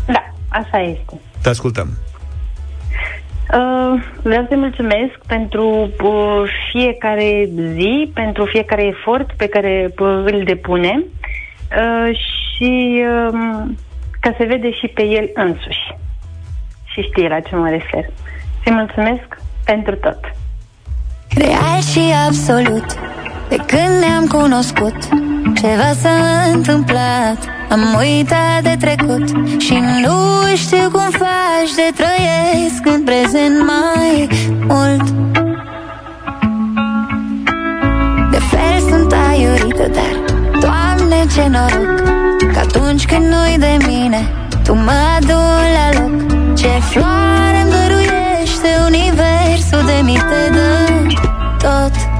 [0.06, 1.20] Da, așa este.
[1.42, 1.88] Te ascultăm.
[3.54, 10.42] Uh, vreau să-i mulțumesc pentru uh, fiecare zi, pentru fiecare efort pe care uh, îl
[10.44, 13.62] depune uh, și uh,
[14.20, 15.94] ca se vede și pe el însuși.
[16.84, 18.04] Și știe la ce mă refer.
[18.62, 20.20] Să-i mulțumesc pentru tot.
[21.36, 22.86] Real și absolut
[23.48, 24.96] De când ne-am cunoscut
[25.60, 27.38] Ceva s-a întâmplat
[27.70, 29.28] Am uitat de trecut
[29.60, 34.28] Și nu știu cum faci de trăiesc În prezent mai
[34.66, 35.08] mult
[38.30, 42.15] De fel sunt aiurită Dar, Doamne, ce noroc Că
[42.76, 44.28] atunci când nu-i de mine
[44.64, 46.54] Tu mă aduni la loc.
[46.54, 50.76] Ce floare îmi dăruiește Universul de mi te dă
[51.58, 52.15] tot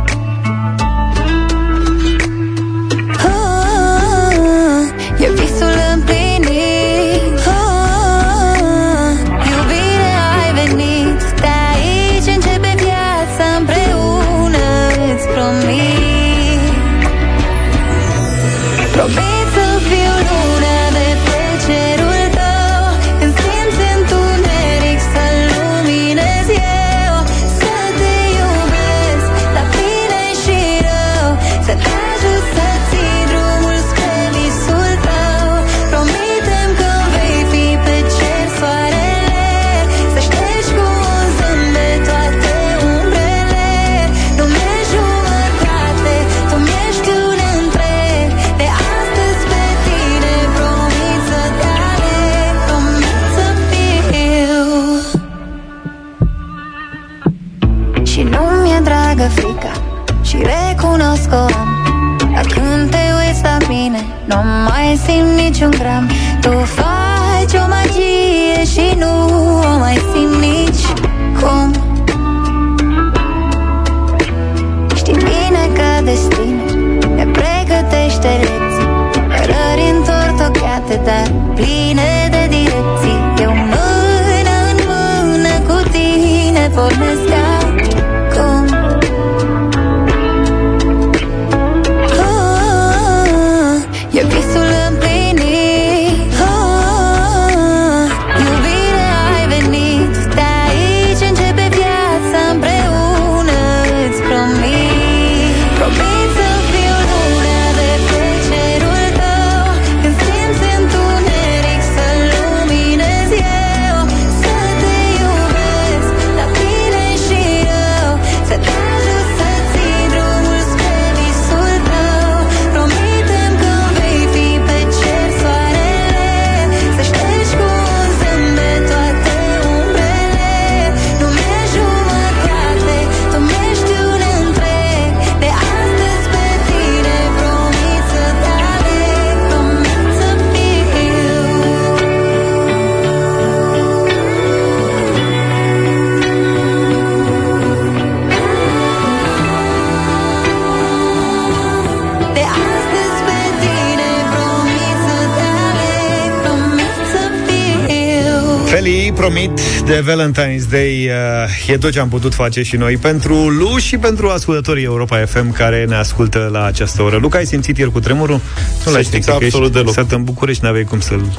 [160.16, 164.29] Valentine's Day uh, e tot ce am putut face și noi pentru Lu și pentru
[164.29, 167.16] ascultătorii Europa FM care ne ascultă la această oră.
[167.16, 168.40] Luca, ai simțit ieri cu tremurul?
[168.85, 169.94] Nu l-ai știți simțit, că că absolut ești deloc.
[169.94, 171.38] sat în București, n-aveai cum să-l,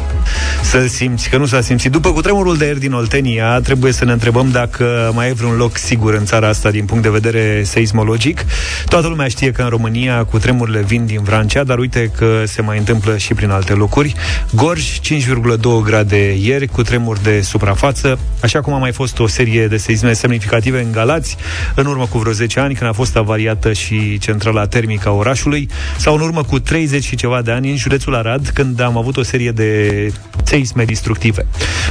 [0.68, 1.92] să simți, că nu s-a simțit.
[1.92, 5.56] După cu tremurul de ieri din Oltenia, trebuie să ne întrebăm dacă mai e vreun
[5.56, 8.46] loc sigur în țara asta din punct de vedere seismologic.
[8.86, 12.62] Toată lumea știe că în România cu tremurile vin din Vrancea, dar uite că se
[12.62, 14.16] mai întâmplă și prin alte locuri.
[14.52, 19.68] Gorj, 5,2 grade ieri, cu tremur de suprafață, așa cum a mai fost o serie
[19.68, 21.38] de seisme semnificative în Galați,
[21.76, 25.70] în urmă cu vreo 10 ani, când a fost avariată și centrala termică a orașului,
[25.98, 29.18] sau în urmă cu 30 și ceva de ani în județul Arad, când am avut
[29.18, 30.12] o serie de
[30.58, 31.46] seisme destructive.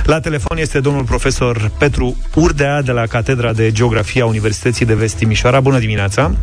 [0.04, 4.94] La telefon este domnul profesor Petru Urdea de la Catedra de Geografie a Universității de
[4.94, 5.60] Vest Timișoara.
[5.60, 6.34] Bună dimineața!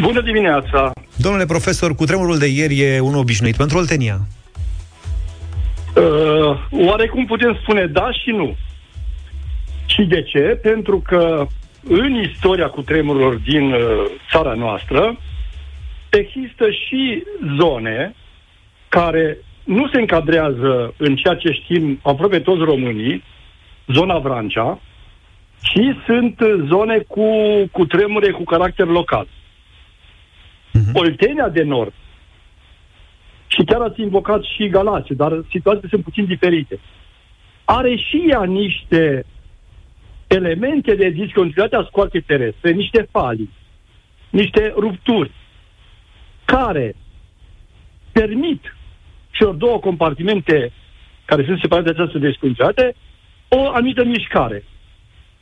[0.00, 0.92] Bună dimineața!
[1.16, 4.18] Domnule profesor, cu tremurul de ieri e un obișnuit pentru Oltenia.
[5.94, 8.56] Uh, oarecum putem spune da și nu.
[9.86, 10.58] Și de ce?
[10.62, 11.46] Pentru că
[11.88, 13.80] în istoria cu tremurilor din uh,
[14.30, 15.18] țara noastră
[16.10, 17.22] există și
[17.58, 18.14] zone
[18.88, 23.22] care nu se încadrează în ceea ce știm aproape toți românii,
[23.86, 24.80] zona Vrancea,
[25.60, 27.26] ci sunt uh, zone cu,
[27.72, 29.26] cu tremure cu caracter local.
[29.26, 30.92] Uh-huh.
[30.92, 31.92] Oltenia de Nord
[33.46, 36.80] și chiar ați invocat și Galați, dar situațiile sunt puțin diferite.
[37.64, 39.26] Are și ea niște
[40.26, 43.50] elemente de discontinuitate a scoarcei terestre, niște falii,
[44.30, 45.30] niște rupturi,
[46.44, 46.94] care
[48.12, 48.76] permit
[49.42, 50.72] celor două compartimente
[51.24, 52.94] care sunt separate de această discontinuitate
[53.48, 54.64] o anumită mișcare.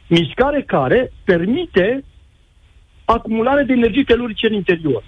[0.06, 2.04] Mișcare care permite
[3.04, 5.02] acumularea de energii telurice în interior.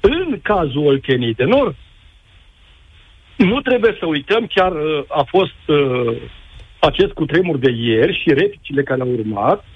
[0.00, 1.76] În cazul Olteniei de Nord,
[3.36, 6.16] nu trebuie să uităm, chiar uh, a fost uh,
[6.80, 9.69] acest cutremur de ieri și replicile care au urmat, uh,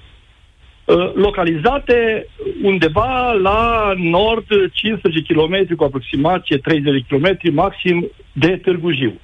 [1.15, 2.27] localizate
[2.63, 9.21] undeva la nord 15 km cu aproximație 30 km maxim de Târgu Jiu.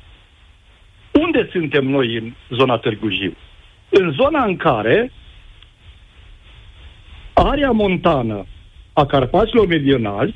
[1.10, 3.36] Unde suntem noi în zona Târgu Jiu?
[3.88, 5.12] În zona în care
[7.32, 8.46] area montană
[8.92, 10.34] a Carpaților Meridionali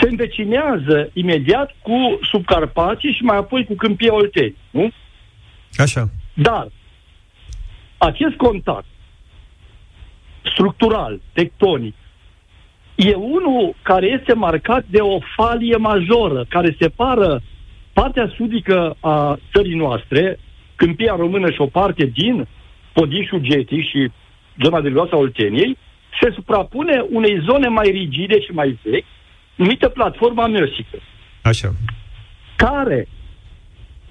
[0.00, 4.90] se învecinează imediat cu subcarpații și mai apoi cu câmpia Olteni, nu?
[5.76, 6.08] Așa.
[6.34, 6.68] Dar
[7.98, 8.86] acest contact
[10.42, 11.94] structural, tectonic,
[12.94, 17.42] e unul care este marcat de o falie majoră, care separă
[17.92, 20.38] partea sudică a țării noastre,
[20.76, 22.46] câmpia română și o parte din
[22.92, 24.10] Podișul Getic și
[24.62, 25.78] zona de Luasa Olteniei,
[26.20, 29.04] se suprapune unei zone mai rigide și mai vechi,
[29.54, 30.98] numită platforma măsică,
[31.42, 31.72] Așa.
[32.56, 33.08] care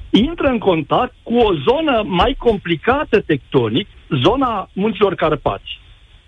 [0.09, 3.87] intră în contact cu o zonă mai complicată tectonic,
[4.23, 5.79] zona munților Carpați,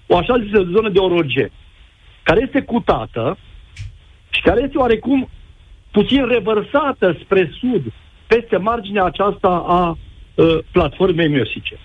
[0.08, 1.52] o așa zisă zonă de orogen,
[2.24, 3.38] care este cutată
[4.30, 5.30] și care este oarecum
[5.92, 7.84] puțin revărsată spre sud,
[8.28, 9.90] peste marginea aceasta a
[10.36, 11.80] uh, platformei miosice.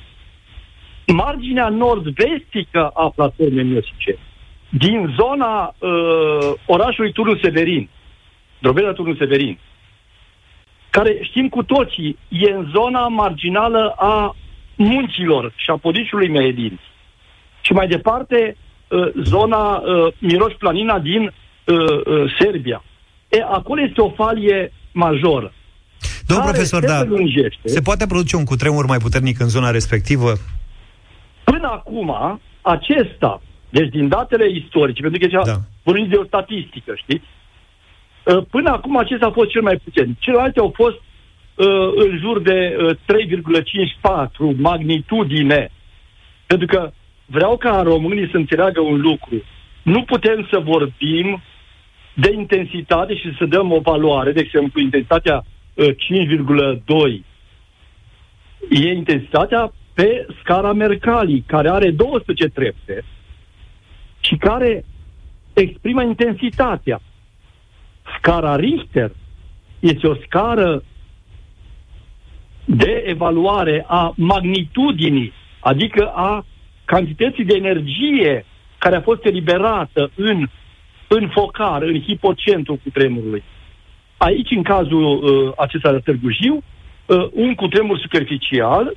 [1.07, 4.19] Marginea nord-vestică a platformei miosice,
[4.69, 7.89] din zona uh, orașului Turnul Severin,
[8.59, 9.59] Drobeta Turnul Severin,
[10.91, 14.37] care știm cu toții, e în zona marginală a
[14.77, 16.81] munților și a podișului Mehedin.
[17.61, 18.57] Și mai departe,
[18.89, 22.85] uh, zona uh, Miroș Planina din uh, uh, Serbia.
[23.29, 25.53] E, acolo este o falie majoră.
[26.27, 27.69] Domnul care profesor, se da, prelungește.
[27.69, 30.33] se poate produce un cutremur mai puternic în zona respectivă?
[31.45, 35.57] Până acum, acesta, deci din datele istorice, pentru că da.
[35.83, 37.25] vorbim de o statistică, știți?
[38.25, 40.17] Uh, Până acum acesta a fost cel mai puțin.
[40.19, 42.97] Celelalte au fost uh, în jur de uh,
[44.53, 45.71] 3,54 magnitudine.
[46.47, 46.93] Pentru că
[47.31, 49.43] vreau ca românii să înțeleagă un lucru.
[49.83, 51.43] Nu putem să vorbim
[52.15, 55.89] de intensitate și să dăm o valoare, de exemplu, intensitatea uh,
[57.11, 57.21] 5,2
[58.71, 63.05] e intensitatea pe scara Mercalli, care are 12 trepte
[64.21, 64.85] și care
[65.53, 67.01] exprimă intensitatea.
[68.19, 69.11] Scara Richter
[69.79, 70.83] este o scară
[72.65, 76.45] de evaluare a magnitudinii, adică a
[76.95, 78.45] cantității de energie
[78.79, 80.47] care a fost eliberată în,
[81.09, 83.43] în focar, în hipocentru cutremurului.
[84.17, 88.97] Aici, în cazul uh, acesta de Târgu Jiu, uh, un cutremur superficial,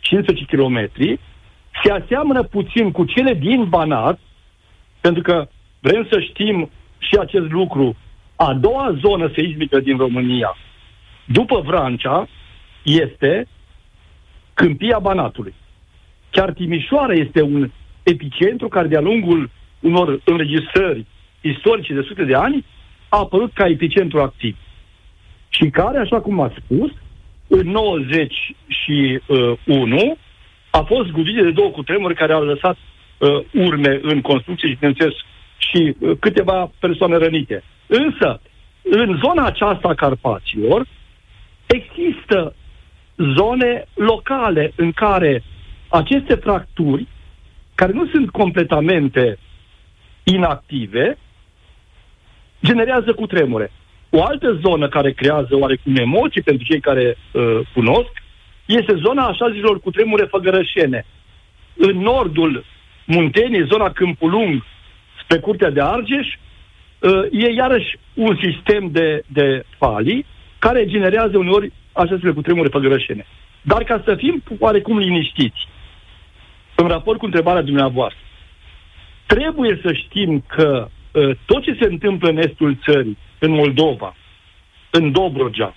[0.00, 0.90] 15 km,
[1.82, 4.18] se aseamănă puțin cu cele din Banat,
[5.00, 5.48] pentru că
[5.80, 7.96] vrem să știm și acest lucru.
[8.36, 10.56] A doua zonă seismică din România,
[11.24, 12.28] după Vrancea,
[12.82, 13.46] este
[14.54, 15.54] câmpia Banatului.
[16.30, 17.70] Chiar Timișoara este un
[18.02, 21.06] epicentru care de-a lungul unor înregistrări
[21.40, 22.64] istorice de sute de ani
[23.08, 24.56] a apărut ca epicentru activ.
[25.48, 26.90] Și care, așa cum a spus,
[27.46, 30.16] în 91
[30.70, 32.76] a fost zgudit de două cutremuri care au lăsat
[33.18, 35.14] uh, urme în construcție și, bineînțeles,
[35.56, 37.62] și uh, câteva persoane rănite.
[37.86, 38.40] Însă,
[38.82, 40.86] în zona aceasta a Carpaților,
[41.66, 42.54] există
[43.16, 45.42] zone locale în care
[45.90, 47.06] aceste fracturi,
[47.74, 49.38] care nu sunt completamente
[50.22, 51.18] inactive,
[52.64, 53.72] generează cutremure.
[54.10, 58.10] O altă zonă care creează oarecum emoții pentru cei care uh, cunosc
[58.66, 61.06] este zona așa zilor cutremure făgărășene.
[61.76, 62.64] În nordul
[63.04, 64.64] Muntenii, zona Câmpul Lung,
[65.22, 70.26] spre Curtea de Argeș, uh, e iarăși un sistem de, de falii
[70.58, 73.26] care generează uneori aceste cutremure făgărășene.
[73.62, 75.68] Dar ca să fim oarecum liniștiți,
[76.80, 78.20] în raport cu întrebarea dumneavoastră,
[79.26, 84.16] trebuie să știm că uh, tot ce se întâmplă în estul țării, în Moldova,
[84.90, 85.74] în Dobrogea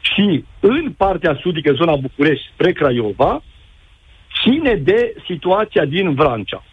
[0.00, 3.42] și în partea sudică, zona București, spre Craiova,
[4.42, 6.64] ține de situația din Vrancea.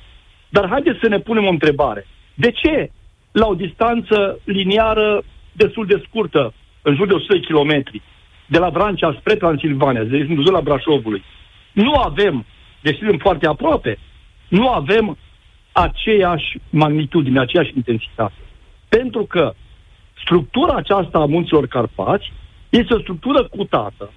[0.50, 2.08] Dar haideți să ne punem o întrebare.
[2.34, 2.92] De ce,
[3.32, 8.02] la o distanță liniară destul de scurtă, în jur de 100 de kilometri,
[8.46, 11.24] de la Vrancea spre Transilvania, de exemplu, zona Brașovului,
[11.72, 12.46] nu avem,
[12.84, 13.98] deși suntem foarte aproape,
[14.48, 15.18] nu avem
[15.72, 18.34] aceeași magnitudine, aceeași intensitate.
[18.90, 19.54] Pentru că
[20.22, 22.32] structura aceasta a munților Carpați
[22.70, 24.12] este o structură cutată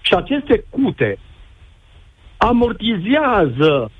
[0.00, 1.18] și aceste cute
[2.36, 3.90] amortizează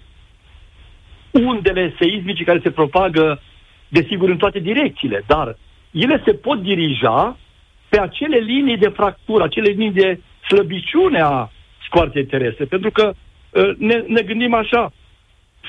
[1.31, 3.41] undele seismice care se propagă,
[3.89, 5.57] desigur, în toate direcțiile, dar
[5.91, 7.37] ele se pot dirija
[7.89, 11.51] pe acele linii de fractură, acele linii de slăbiciune a
[11.87, 13.24] scoarței terestre, pentru că uh,
[13.79, 14.93] ne, ne gândim așa,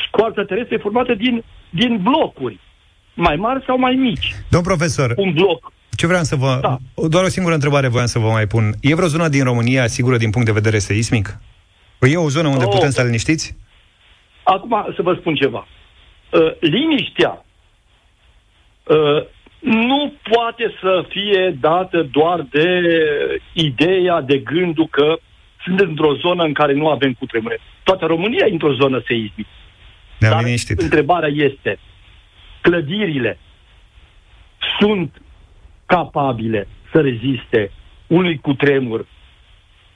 [0.08, 2.60] scoarța terestră e formată din, din blocuri,
[3.14, 4.36] mai mari sau mai mici.
[4.50, 5.72] Domn profesor, Un bloc.
[5.98, 6.58] ce vreau să vă...
[6.62, 6.78] Da.
[7.08, 8.74] Doar o singură întrebare voiam să vă mai pun.
[8.82, 11.38] E vreo zonă din România sigură din punct de vedere seismic?
[12.00, 12.72] Păi e o zonă unde Oh.
[12.74, 13.56] putem să liniștiți?
[14.44, 15.68] Acum să vă spun ceva.
[16.32, 17.46] Uh, liniștea
[18.84, 19.26] uh,
[19.60, 22.68] nu poate să fie dată doar de
[23.54, 25.18] ideea, de gândul că
[25.66, 27.60] suntem într-o zonă în care nu avem cutremure.
[27.84, 29.50] Toată România e într-o zonă seismică.
[30.20, 30.82] Ne-am Dar liniștit.
[30.82, 31.80] întrebarea este,
[32.62, 33.40] clădirile
[34.80, 35.22] sunt
[35.86, 37.72] capabile să reziste
[38.08, 39.06] unui cutremur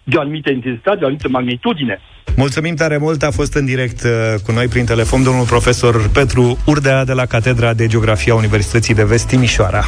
[0.04, 2.00] de o anumită intensitate, de o anumită magnitudine?
[2.36, 4.12] Mulțumim tare mult, a fost în direct uh,
[4.46, 8.94] cu noi prin telefon domnul profesor Petru Urdea de la Catedra de Geografie a Universității
[8.94, 9.84] de Vest Timișoara.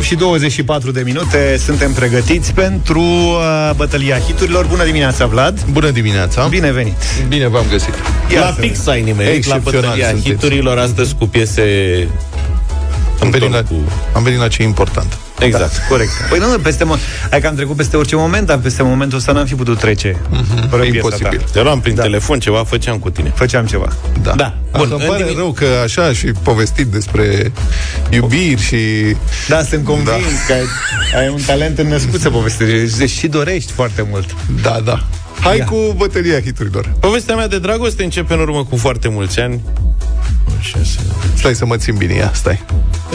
[0.00, 4.66] ...8 și 24 de minute, suntem pregătiți pentru uh, bătălia hiturilor.
[4.66, 5.64] Bună dimineața, Vlad!
[5.70, 6.46] Bună dimineața!
[6.46, 6.96] Bine venit!
[7.28, 7.94] Bine v-am găsit!
[8.40, 10.28] La fix ai nimerit la bătălia sunteți.
[10.28, 11.62] hiturilor astăzi cu piese
[13.20, 13.74] Am venit, la, cu...
[14.12, 15.18] am venit la ce e important.
[15.40, 15.76] Exact.
[15.76, 16.10] Da, corect.
[16.28, 19.32] Păi nu, peste mo- Hai că am trecut peste orice moment, dar peste momentul ăsta
[19.32, 20.16] n-am fi putut trece.
[20.30, 20.68] Mhm.
[20.68, 21.38] Fără E piesa imposibil.
[21.38, 21.44] ta.
[21.52, 22.02] Te luam prin Da.
[22.02, 23.32] telefon, ceva făceam cu tine.
[23.34, 23.88] Făceam ceva.
[24.22, 24.32] Da.
[24.36, 24.54] Da.
[24.76, 27.52] Bun, Bun, îmi în pare dimi- rău că așa și povestit despre
[28.10, 28.76] iubiri și...
[29.48, 30.12] Da, sunt convins da.
[30.46, 34.34] că ai, ai un talent înnăscut să povestești deci și dorești foarte mult.
[34.62, 35.04] Da, da.
[35.40, 35.64] Hai Ia.
[35.64, 36.92] cu bătălia hiturilor.
[37.00, 39.60] Povestea mea de dragoste începe în urmă cu foarte mulți ani.
[41.36, 42.64] Stai să mă țin bine, ia, stai.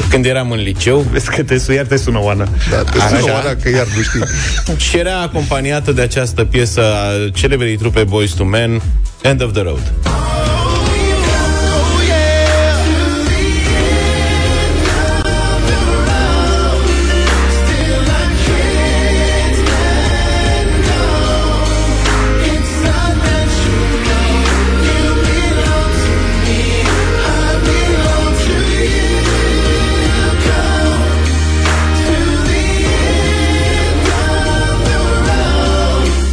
[0.10, 1.00] Când eram în liceu.
[1.00, 2.48] Vezi că te, iar te sună Oana.
[2.70, 3.08] Da, te Așa.
[3.08, 4.22] sună Oana că iar nu știi.
[4.90, 8.82] Și era acompaniată de această piesă a celebrei trupe Boys to Men,
[9.22, 9.94] End of the Road.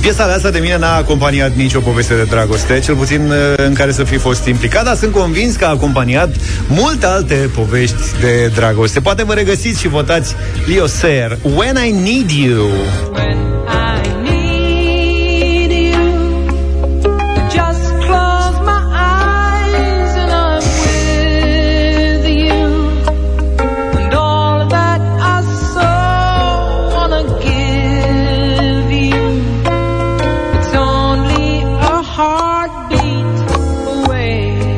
[0.03, 3.75] Piesa de asta de mine n-a acompaniat nicio poveste de dragoste, cel puțin uh, în
[3.75, 6.35] care să fi fost implicat, dar sunt convins că a acompaniat
[6.69, 9.01] multe alte povești de dragoste.
[9.01, 10.35] Poate vă regăsiți și votați
[10.67, 12.69] Leo Sayer, When I Need You.
[13.67, 13.82] Just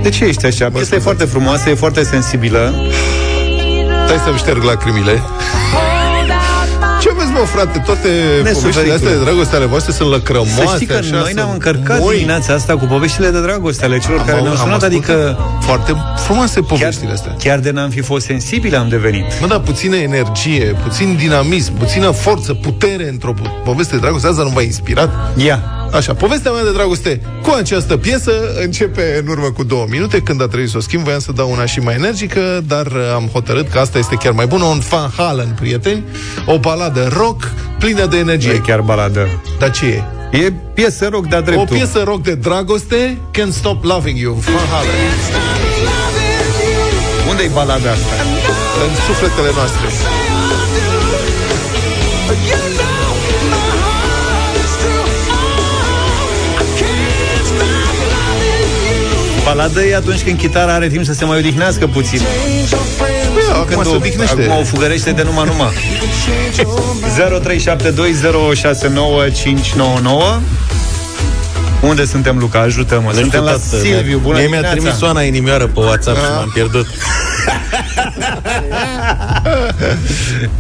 [0.05, 0.69] De ce ești așa?
[0.71, 2.75] Piesa e foarte frumoasă, e foarte sensibilă.
[4.07, 5.23] Stai să-mi șterg lacrimile.
[7.17, 8.95] Hold mă, frate, toate poveștile Nesufericule.
[8.95, 10.55] astea de dragoste ale voastre sunt lăcrămoase.
[10.67, 12.15] Să știi că așa, noi sunt ne-am încărcat moi.
[12.15, 15.17] dimineața asta cu poveștile de dragoste ale celor Am care au- ne-au am sunat, ascultat
[15.17, 15.95] adică Foarte
[16.25, 17.35] frumoase chiar, poveștile astea.
[17.39, 19.25] chiar de n-am fi fost sensibili am devenit.
[19.41, 24.27] Mă, da, puțină energie, puțin dinamism, puțină forță, putere într-o po- poveste de dragoste.
[24.27, 25.11] Asta nu v-a inspirat?
[25.37, 25.63] Ia.
[25.95, 28.33] Așa, povestea mea de dragoste cu această piesă
[28.63, 31.51] începe în urmă cu două minute, când a trebuit să o schimb, voiam să dau
[31.51, 34.79] una și mai energică, dar uh, am hotărât că asta este chiar mai bună, un
[34.91, 36.05] Van Halen, prieteni,
[36.47, 38.51] o baladă rock plină de Nu energie.
[38.53, 39.29] e chiar baladă.
[39.59, 40.03] Dar ce e?
[40.45, 41.77] E piesă rock de-a O dreptul.
[41.77, 44.91] piesă rock de dragoste, Can't Stop Loving You, Van Halen,
[47.31, 48.15] Unde-i balada asta?
[48.85, 49.89] în sufletele noastre.
[59.57, 62.21] Baladă e atunci când chitara are timp să se mai odihnească puțin.
[62.99, 64.43] Bă, acum Când se o, odihnește.
[64.43, 65.73] acum o fugărește de numai numai.
[70.35, 70.41] 0372069599
[71.89, 72.61] Unde suntem, Luca?
[72.61, 73.09] Ajută-mă.
[73.13, 74.19] Nu Suntem știu, la tată, Silviu.
[74.19, 74.77] Bună Mie mi-a dimineața.
[74.77, 76.87] trimis Oana inimioară pe WhatsApp și m-am pierdut.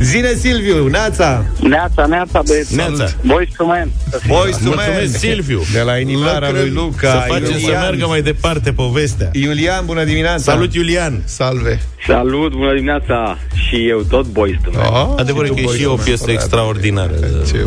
[0.00, 1.44] Zine, Silviu, Neața.
[1.60, 2.74] Neața, neața, băieți.
[2.74, 3.08] Neața.
[3.26, 3.90] Boys to man.
[4.26, 5.08] Boys to Mulțumesc, man.
[5.08, 5.62] Silviu.
[5.72, 7.10] De la inimioara lui Luca.
[7.10, 7.80] Să facem să Iulian.
[7.80, 9.28] meargă mai departe povestea.
[9.32, 10.52] Iulian, bună dimineața.
[10.52, 11.22] Salut, Iulian!
[11.24, 11.80] Salve.
[12.06, 13.38] Salut, bună dimineața.
[13.68, 14.84] Și eu tot boys to man.
[14.86, 17.12] Oh, Adevărul că e și e o piesă extraordinară.
[17.46, 17.66] Ce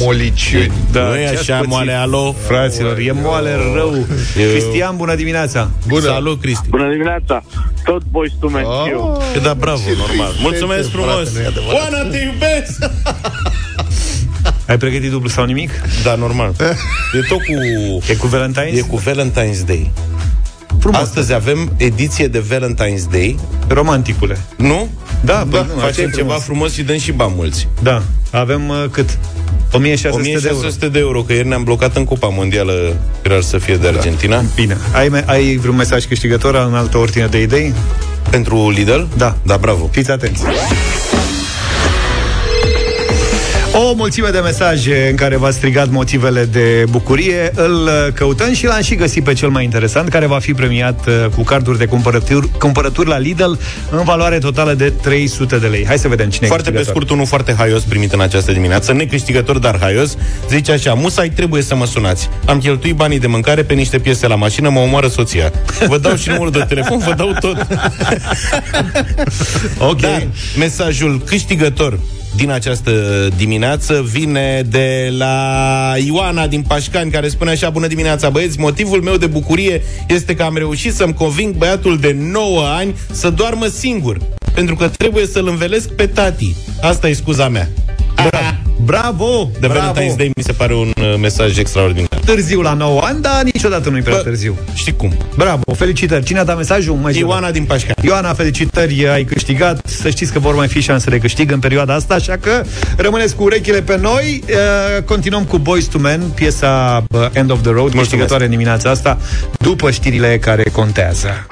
[0.00, 0.72] moliciuni.
[0.92, 1.70] Da, nu e ce-ați așa pățit?
[1.70, 2.34] moale, alo?
[2.46, 3.94] Fraților, e moale rău.
[3.94, 5.70] Eu- Cristian, bună dimineața.
[5.86, 6.00] Bună.
[6.00, 6.68] Salut, Cristi.
[6.68, 7.42] Bună dimineața.
[7.84, 8.62] Tot boys to man.
[8.64, 8.82] Oh.
[8.84, 9.22] și eu.
[9.36, 10.32] E da, bravo, normal.
[10.40, 11.32] Mulțumesc frate, frumos.
[11.34, 11.92] nu e adevărat.
[11.92, 12.78] Oana, te iubesc!
[14.68, 15.70] Ai pregătit dublu sau nimic?
[16.02, 16.54] Da, normal.
[17.12, 17.52] E tot cu...
[18.10, 18.76] E cu Valentine's?
[18.76, 19.90] E cu Valentine's Day.
[20.80, 21.00] Frumos.
[21.00, 23.38] Astăzi avem ediție de Valentine's Day.
[23.68, 24.38] Romanticule.
[24.56, 24.88] Nu?
[25.20, 26.42] Da, păi nu, așa e Facem ceva frumos.
[26.42, 27.68] frumos și dăm și bani mulți.
[27.82, 29.18] Da, avem uh, cât?
[29.72, 30.56] 1600, de euro.
[30.56, 34.42] 1600 de euro, că ieri ne-am blocat în Cupa Mondială, rar să fie de Argentina.
[34.54, 34.76] Bine.
[34.92, 37.74] Ai, me- ai vreun mesaj câștigător în altă ordine de idei?
[38.30, 39.00] Pentru Lidl?
[39.16, 39.36] Da.
[39.42, 39.88] Da, bravo.
[39.92, 40.42] Fiți atenți.
[43.78, 47.50] O mulțime de mesaje în care v-ați strigat motivele de bucurie.
[47.54, 51.06] Îl uh, căutăm și l-am și găsit pe cel mai interesant, care va fi premiat
[51.06, 53.52] uh, cu carduri de cumpărături, cumpărături la Lidl
[53.90, 55.86] în valoare totală de 300 de lei.
[55.86, 57.02] Hai să vedem cine Foarte e pe câștigător.
[57.02, 60.16] scurt, unul foarte haios primit în această dimineață, necâștigător, dar haios,
[60.48, 62.28] zice așa, musai trebuie să mă sunați.
[62.44, 65.52] Am cheltuit banii de mâncare pe niște piese la mașină, mă omoară soția.
[65.86, 67.66] Vă dau și numărul de telefon, vă dau tot.
[69.78, 70.00] Ok.
[70.00, 70.26] Dar
[70.58, 71.98] mesajul câștigător
[72.36, 72.92] din această
[73.36, 79.16] dimineață vine de la Ioana din Pașcani, care spune așa, bună dimineața băieți, motivul meu
[79.16, 84.20] de bucurie este că am reușit să-mi conving băiatul de 9 ani să doarmă singur,
[84.54, 86.54] pentru că trebuie să-l învelesc pe tati.
[86.80, 87.68] Asta e scuza mea.
[88.84, 89.50] Bravo!
[89.60, 89.92] De bravo!
[89.92, 92.15] Valentine's Day mi se pare un uh, mesaj extraordinar.
[92.26, 94.58] Târziu la 9 ani, dar niciodată nu-i prea Bă, târziu.
[94.74, 95.16] Știi cum?
[95.36, 96.24] Bravo, felicitări.
[96.24, 96.94] Cine a dat mesajul?
[96.94, 97.26] Mai zi-o.
[97.26, 97.94] Ioana din Pașcani.
[98.02, 99.86] Ioana, felicitări, ai câștigat.
[99.86, 102.62] Să știți că vor mai fi șanse de câștig în perioada asta, așa că
[102.96, 104.42] rămâneți cu urechile pe noi.
[104.48, 108.90] Uh, Continuăm cu Boys to Men, piesa uh, End of the Road, câștigătoare în dimineața
[108.90, 109.18] asta,
[109.58, 111.46] după știrile care contează.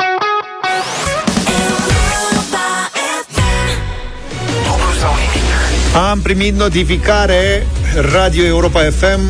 [6.10, 7.66] Am primit notificare
[8.12, 9.20] Radio Europa FM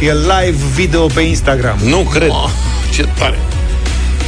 [0.00, 2.28] E live video pe Instagram Nu cred.
[2.28, 2.50] Oh,
[2.92, 3.38] ce tare.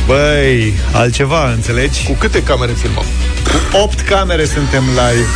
[0.07, 2.05] Băi, altceva, înțelegi?
[2.05, 3.05] Cu câte camere filmăm?
[3.83, 5.27] 8 camere suntem live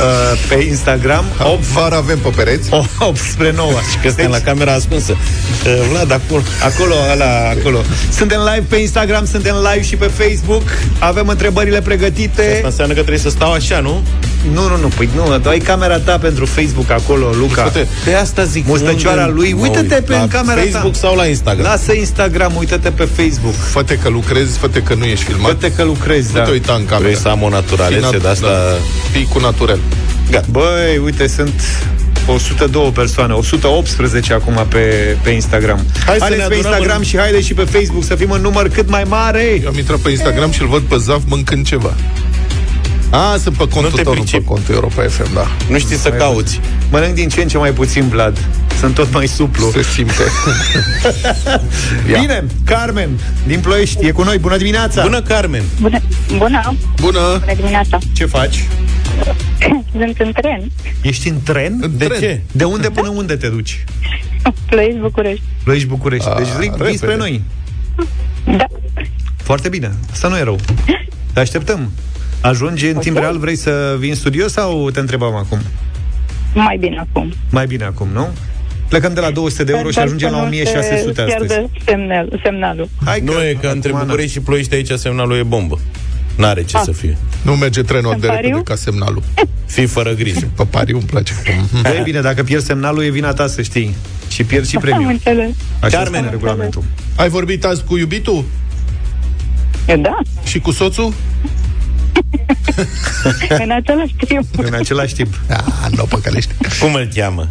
[0.00, 2.68] uh, pe Instagram 8 var avem pe pereți.
[2.98, 5.12] 8 spre 9 Și că suntem la camera ascunsă.
[5.12, 6.42] Uh, Vlad, acolo.
[6.64, 10.62] Acolo, ala, acolo Suntem live pe Instagram, suntem live și pe Facebook
[10.98, 14.02] Avem întrebările pregătite Asta înseamnă că trebuie să stau așa, nu?
[14.52, 18.12] Nu, nu, nu, păi nu, tu ai camera ta pentru Facebook acolo, Luca Uite, Pe
[18.14, 18.66] asta zic.
[18.66, 20.04] Mustăcioara unde- lui, Mă uite-te uit.
[20.04, 21.64] pe la în camera Facebook ta sau la Instagram?
[21.66, 25.50] Lasă Instagram, uite-te pe Facebook Fă-te că lucrezi, fă-te că nu ești filmat.
[25.50, 27.08] Fă-te că lucrezi, Nu da te uita în cameră.
[27.08, 28.46] Vrei să am o naturalețe Fii de asta...
[28.46, 28.76] Da.
[29.12, 29.78] Fii cu naturel.
[30.30, 30.46] Gata.
[30.50, 31.60] Băi, uite, sunt
[32.26, 35.84] 102 persoane, 118 acum pe, pe Instagram.
[36.06, 38.30] Hai să haideți ne pe adunăm Instagram în- și haideți și pe Facebook să fim
[38.30, 39.58] în număr cât mai mare.
[39.62, 41.94] Eu am intrat pe Instagram și îl văd pe Zaf mâncând ceva.
[43.10, 44.44] A, sunt pe contul te tău, nu pe pricep.
[44.44, 45.46] contul Europa FM, da.
[45.68, 46.60] Nu știi să cauți.
[46.90, 48.38] Mănânc din ce în ce mai puțin, Vlad.
[48.80, 49.70] Sunt tot mai suplu.
[49.70, 50.22] Se simte.
[52.10, 52.20] Ia.
[52.20, 53.10] Bine, Carmen,
[53.46, 54.38] din Ploiești, e cu noi.
[54.38, 55.02] Bună dimineața!
[55.02, 55.62] Bună, Carmen!
[55.80, 55.98] Bună,
[56.36, 57.38] bună, Bună!
[57.40, 57.98] bună dimineața.
[58.12, 58.64] Ce faci?
[59.92, 60.70] Sunt în tren.
[61.02, 61.78] Ești în tren?
[61.80, 62.20] În De tren.
[62.20, 62.40] ce?
[62.52, 63.84] De unde până unde te duci?
[64.68, 65.42] Ploiești București.
[65.64, 66.28] Ploiești București.
[66.28, 66.96] A, Deci vii, vii repede.
[66.96, 67.42] spre noi.
[68.56, 68.64] Da.
[69.42, 69.92] Foarte bine.
[70.12, 70.58] Asta nu e rău.
[71.32, 71.90] Te așteptăm.
[72.48, 75.58] Ajungi în timp real, vrei să vii în studio sau te întrebam acum?
[76.54, 77.32] Mai bine acum.
[77.50, 78.28] Mai bine acum, nu?
[78.88, 81.46] Plecăm de la 200 de euro și Dar ajungem să la nu 1600 se astăzi.
[81.46, 82.88] pierde semnal, semnalul.
[83.04, 85.78] Hai Nu e că între București și Ploiești aici semnalul e bombă.
[86.36, 86.82] N-are ce Ah.
[86.84, 87.16] să fie.
[87.42, 88.62] Nu merge trenul În de repede pariu?
[88.62, 89.22] ca semnalul.
[89.74, 90.48] Fii fără grijă.
[90.56, 91.32] Pe pariu îmi place.
[91.82, 93.94] Da, e bine, dacă pierzi semnalul, e vina ta să știi.
[94.28, 95.10] Și pierzi și Am premiul.
[95.10, 95.50] înțeles.
[95.80, 96.20] Așa Carmen.
[96.20, 96.82] spune regulamentul.
[97.16, 98.44] Ai vorbit azi cu iubitul?
[100.00, 101.12] Da, Și cu soțul?
[103.64, 104.44] în același timp.
[104.56, 105.34] În același timp.
[105.48, 106.52] Ah, nu păcălești.
[106.80, 107.46] Cum îl cheamă?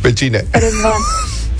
[0.00, 0.44] Pe cine?
[0.50, 0.92] Răzvan.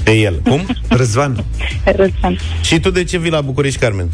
[0.02, 0.40] Pe el.
[0.44, 0.76] Cum?
[0.88, 1.44] Răzvan.
[1.84, 2.38] Răzvan.
[2.60, 4.08] Și tu de ce vii la București, Carmen?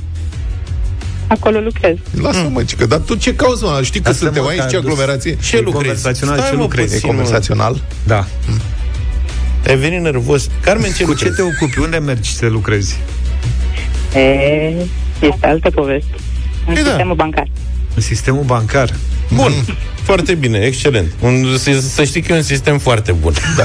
[1.26, 1.96] Acolo lucrez.
[2.20, 3.80] Lasă mă, cică, dar tu ce cauți, mă?
[3.82, 5.36] Știi că Lasă, suntem mă, aici, că ce a dus- aglomerație?
[5.42, 5.74] Ce E lucrezi?
[5.76, 6.88] conversațional, Stai, ce mă, lucrezi?
[6.88, 7.14] E puțin, mă.
[7.14, 7.82] conversațional?
[8.06, 8.26] Da.
[9.66, 10.48] Ai venit nervos.
[10.60, 11.34] Carmen, ce Cu ce lucrezi?
[11.36, 11.78] te ocupi?
[11.78, 12.96] Unde mergi să lucrezi?
[14.14, 14.20] E,
[15.20, 16.14] este altă poveste.
[16.66, 16.88] În Păi da.
[16.88, 17.46] sistemul bancar.
[17.96, 18.90] În sistemul bancar.
[19.34, 19.52] Bun.
[20.02, 21.12] Foarte bine, excelent.
[21.20, 23.32] Un, să, să știi că e un sistem foarte bun.
[23.56, 23.64] Da.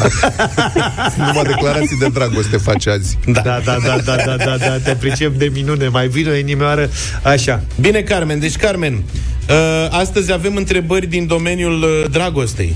[1.25, 3.17] Numai declarații de dragoste face azi.
[3.25, 5.87] Da, da, da, da, da, da, da, da te pricep de minune.
[5.87, 6.89] Mai vine o inimioară.
[7.23, 7.63] Așa.
[7.79, 8.39] Bine, Carmen.
[8.39, 12.75] Deci, Carmen, uh, astăzi avem întrebări din domeniul uh, dragostei.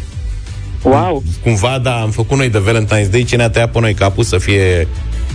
[0.81, 1.23] Wow.
[1.43, 3.23] Cumva, da, am făcut noi de Valentine's Day.
[3.23, 4.87] Ce ne-a tăiat pe noi capul să fie,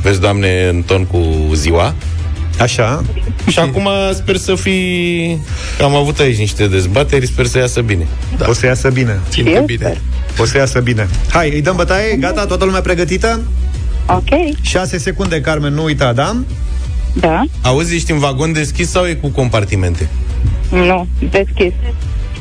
[0.03, 1.21] vezi, Doamne, în ton cu
[1.55, 1.95] ziua.
[2.61, 3.05] Așa.
[3.49, 4.77] Și acum sper să fi...
[5.79, 8.07] că Am avut aici niște dezbateri, sper să iasă bine.
[8.37, 8.47] Da.
[8.49, 9.21] O să iasă bine.
[9.29, 10.01] Țin că bine.
[10.39, 11.09] O să iasă bine.
[11.31, 12.17] Hai, îi dăm bătaie?
[12.17, 12.47] Gata?
[12.47, 13.41] Toată lumea pregătită?
[14.07, 14.57] Ok.
[14.61, 16.37] 6 secunde, Carmen, nu uita, da?
[17.15, 17.43] Da.
[17.63, 20.09] Auzi, ești în vagon deschis sau e cu compartimente?
[20.71, 21.07] Nu.
[21.31, 21.73] Deschis.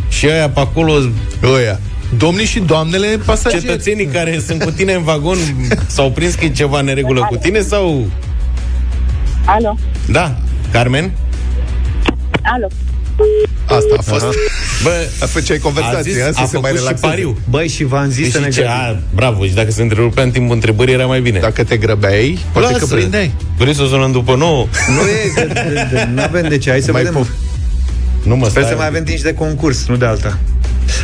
[0.10, 0.94] Și aia pe acolo,
[1.44, 1.80] Ăia.
[2.18, 3.62] Domnii și doamnele pasageri.
[3.62, 5.38] cetățenii care sunt cu tine în vagon
[5.88, 8.06] s-au prins că e ceva neregulă cu tine sau...
[9.46, 9.76] Alo.
[10.12, 10.36] Da,
[10.72, 11.12] Carmen?
[12.44, 12.68] Alo.
[13.66, 14.26] Asta a fost.
[14.84, 14.90] Bă,
[15.26, 17.08] Făceai a, conversație, zis, a, să a se mai făcut și relaxeze.
[17.08, 17.38] pariu.
[17.50, 18.78] Băi, și v-am zis Deci să ne ce, grăbim.
[18.80, 21.40] a, bravo, și dacă se întrerupea în timpul întrebării era mai bine.
[21.40, 22.96] Dacă te grăbeai, poate că Lasă.
[22.96, 23.32] prindeai.
[23.58, 24.68] Vrei să o sunăm după nouă?
[24.96, 27.24] Nu e, de, de, de, nu avem de ce, hai să Mai vedem.
[27.24, 27.34] pof-
[28.24, 28.74] Nu mă Sper stai.
[28.74, 30.38] să mai avem timp și de concurs, nu de alta.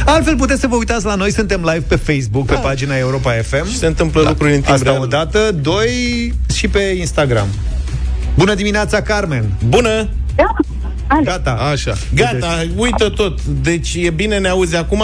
[0.06, 3.70] Altfel puteți să vă uitați la noi, suntem live pe Facebook, pe pagina Europa FM.
[3.70, 5.02] Și se întâmplă lucruri în timp Asta real.
[5.02, 7.48] o dată, doi și pe Instagram.
[8.36, 9.52] Bună dimineața, Carmen!
[9.68, 10.10] Bună!
[10.36, 10.44] Da.
[11.08, 11.24] Alo.
[11.24, 11.52] Gata.
[11.52, 11.94] Așa.
[12.14, 13.44] Gata, uită tot.
[13.44, 15.04] Deci e bine, ne auzi acum?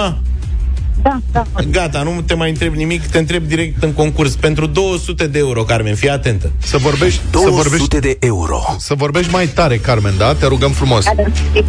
[1.02, 1.44] Da, da.
[1.72, 4.36] Gata, nu te mai întreb nimic, te întreb direct în concurs.
[4.36, 6.52] Pentru 200 de euro, Carmen, fii atentă.
[6.58, 8.76] Să vorbești, să 200 vorbești, de euro.
[8.78, 10.34] să vorbești mai tare, Carmen, da?
[10.34, 11.04] Te rugăm frumos.
[11.04, 11.64] Da, da.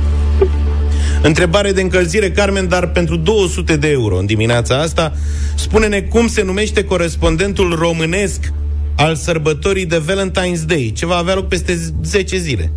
[1.22, 5.12] Întrebare de încălzire, Carmen, dar pentru 200 de euro în dimineața asta,
[5.54, 8.52] spune-ne cum se numește corespondentul românesc
[9.03, 12.72] al sărbătorii de Valentine's Day, ce va avea loc peste 10 zile.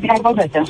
[0.00, 0.62] Dragobete.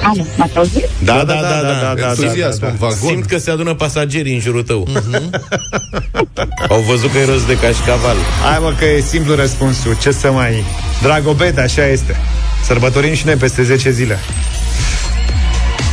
[0.00, 0.88] Alo, m-ați auzit?
[1.04, 1.94] Da, da, da, da.
[2.00, 2.96] da, Entuziasm în vagon.
[2.96, 4.88] Simt că se adună pasagerii în jurul tău.
[6.68, 8.16] Au văzut că e rost de cașcaval.
[8.42, 10.64] Hai mă că e simplu răspunsul, ce să mai...
[11.02, 12.16] Dragobete, așa este.
[12.64, 14.18] Sărbătorim și noi peste 10 zile.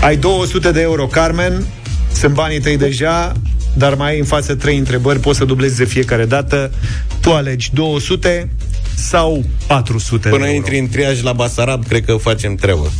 [0.01, 1.65] Ai 200 de euro, Carmen,
[2.13, 3.31] sunt banii tăi deja,
[3.77, 6.71] dar mai ai în față trei întrebări, poți să dublezi de fiecare dată.
[7.21, 8.49] Tu alegi 200
[8.95, 10.55] sau 400 Până de euro.
[10.57, 12.91] intri în triaj la Basarab, cred că facem treabă.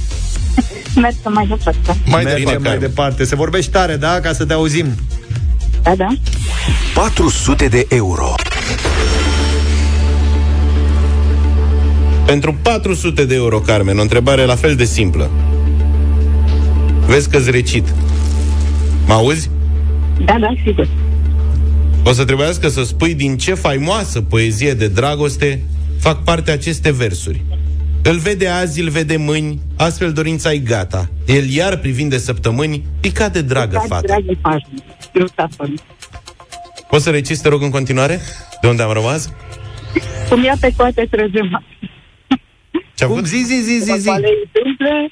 [0.96, 1.98] Mergem mai departe.
[2.06, 2.68] Mai Mergem departe.
[2.68, 3.24] mai departe.
[3.24, 4.20] Se vorbești tare, da?
[4.20, 4.86] Ca să te auzim.
[5.84, 6.08] Da, da.
[6.94, 8.34] 400 de euro.
[12.26, 15.30] Pentru 400 de euro, Carmen, o întrebare la fel de simplă.
[17.06, 17.88] Vezi că-ți recit.
[19.06, 19.50] Mă auzi?
[20.24, 20.88] Da, da, sigur.
[22.04, 25.64] O să trebuiască să spui din ce faimoasă poezie de dragoste
[26.00, 27.42] fac parte aceste versuri.
[28.04, 31.10] Îl vede azi, îl vede mâini, astfel dorința i gata.
[31.28, 34.02] El iar privind de săptămâni, îi cade dragă fata.
[34.08, 34.68] Dragă fată.
[35.14, 35.74] Beautiful.
[36.90, 38.20] Poți să reciți, te rog, în continuare?
[38.62, 39.34] De unde am rămas?
[40.30, 41.64] Cum ia pe toate trăzema.
[42.96, 43.16] Ce-a Cum?
[43.16, 43.30] făcut?
[43.30, 44.08] Zi, zi, zi, zi, zi.
[44.08, 45.12] Răcoale îi tâmple,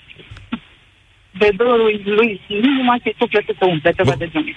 [1.39, 4.55] de dorul lui și inima și sufletul să umple, ceva de genul.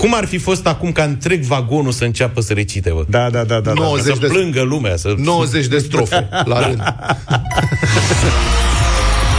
[0.00, 3.04] Cum ar fi fost acum ca întreg vagonul să înceapă să recite, bă?
[3.08, 3.72] Da, da, da, da.
[3.72, 3.82] da.
[3.82, 5.14] 90 Să de, plângă lumea, să...
[5.24, 6.82] 90 de strofe la rând.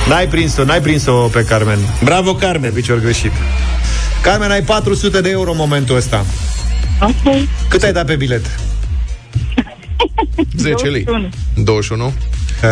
[0.08, 1.78] N-ai prins-o, n-ai prins-o pe Carmen.
[2.04, 2.72] Bravo, Carmen!
[2.72, 3.32] Picior greșit.
[4.22, 6.26] Carmen, ai 400 de euro în momentul ăsta.
[7.02, 7.36] Ok.
[7.68, 8.46] Cât ai dat pe bilet?
[10.56, 11.04] 10 lei.
[11.04, 11.30] 21.
[11.64, 12.14] 21.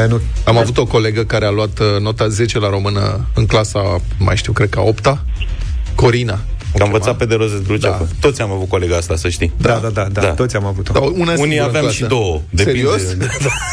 [0.04, 0.22] E, nu.
[0.44, 4.38] Am avut o colegă care a luat uh, nota 10 la română în clasa, mai
[4.38, 5.18] știu, cred că a 8
[5.96, 6.40] Corina.
[6.80, 7.90] Am învățat pe de roz de Drucea.
[7.90, 8.06] Da.
[8.20, 9.54] Toți am avut colega asta, să știi.
[9.58, 10.28] Da, da, da, da, Da.
[10.28, 10.92] toți am avut-o.
[10.94, 11.96] Da, una Unii singură în aveam clasă.
[11.98, 12.42] și două.
[12.50, 12.80] Depinde.
[12.80, 13.02] Serios?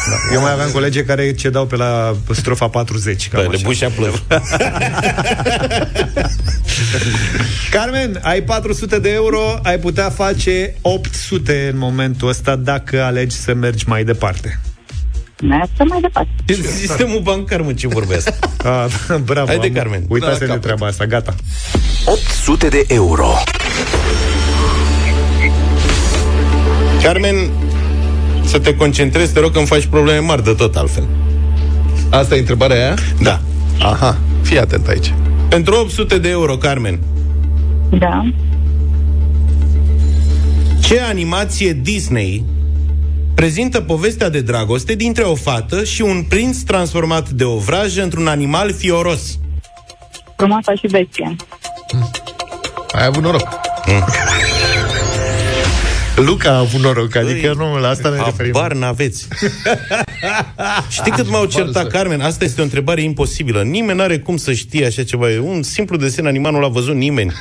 [0.09, 0.33] Da.
[0.33, 3.27] Eu mai aveam colegi care cedau pe la strofa 40.
[3.29, 3.65] Cam Da, le așa.
[3.67, 4.23] bușea plăv.
[7.71, 13.53] Carmen, ai 400 de euro, ai putea face 800 în momentul ăsta dacă alegi să
[13.53, 14.59] mergi mai departe.
[15.41, 16.29] Mergem mai departe.
[16.53, 18.29] Sistemul bancar, mă, ce vorbesc.
[18.65, 18.85] Ah,
[19.23, 19.47] bravo.
[19.47, 20.03] Haide, am- Carmen.
[20.07, 20.61] Uitase Da, de capăt.
[20.61, 21.35] treaba asta, gata.
[22.05, 23.27] 800 de euro.
[27.03, 27.35] Carmen,
[28.45, 31.07] să te concentrezi, te rog că îmi faci probleme mari de tot altfel.
[32.09, 32.93] Asta e întrebarea aia?
[33.21, 33.41] Da.
[33.79, 35.13] Aha, fii atent aici.
[35.49, 36.99] Pentru 800 de euro, Carmen,
[37.99, 38.31] Da.
[40.81, 42.43] ce animație Disney
[43.35, 48.27] prezintă povestea de dragoste dintre o fată și un prinț transformat de o vrajă într-un
[48.27, 49.39] animal fioros?
[50.35, 51.35] Frumoasa și bestia.
[52.91, 53.47] Ai avut noroc.
[56.15, 58.51] Luca a avut noroc, adică nu, la asta ne referim.
[58.53, 59.27] Habar n-aveți.
[60.89, 62.21] Știi cât m-au certat, Carmen?
[62.21, 63.61] Asta este o întrebare imposibilă.
[63.61, 65.31] Nimeni n-are cum să știe așa ceva.
[65.31, 67.31] E un simplu desen animal nu l-a văzut nimeni.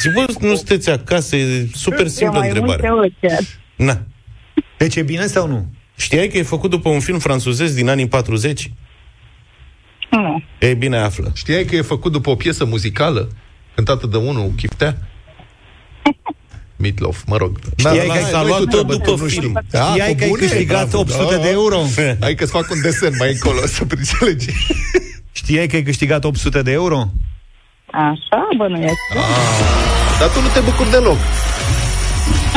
[0.00, 2.88] Zic, bă, nu sunteți acasă, e super simplă mai întrebare.
[2.90, 3.40] multe ori chiar.
[3.76, 4.00] Na.
[4.76, 5.66] Deci e bine sau nu?
[5.96, 8.70] Știai că e făcut după un film franțuzez din anii 40?
[10.10, 10.42] Nu.
[10.60, 11.30] Ei bine, află.
[11.34, 13.28] Știai că e făcut după o piesă muzicală
[13.74, 14.96] cântată de unul, Chiftea?
[16.76, 17.58] Meatloaf, mă rog.
[17.76, 19.40] Știai Da, că da, ai- s-a noi luat tu tot trebuie, după nu știu.
[19.40, 19.60] film.
[19.68, 20.40] Știai pe că ai bune?
[20.46, 21.50] câștigat Bravo, 800 de da.
[21.50, 21.78] euro?
[22.20, 24.46] Hai că-ți fac un desen mai încolo să pricelegi.
[25.32, 27.08] Știai că ai câștigat 800 de euro?
[27.92, 28.94] Așa, bănuiesc.
[30.18, 31.16] Dar tu nu te bucuri deloc.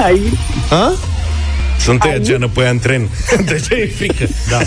[0.04, 0.22] Ai.
[0.70, 0.94] Ha?
[1.80, 3.10] Sunt tăia geană pe ea în tren.
[3.46, 4.28] De ce e frică?
[4.50, 4.60] Da.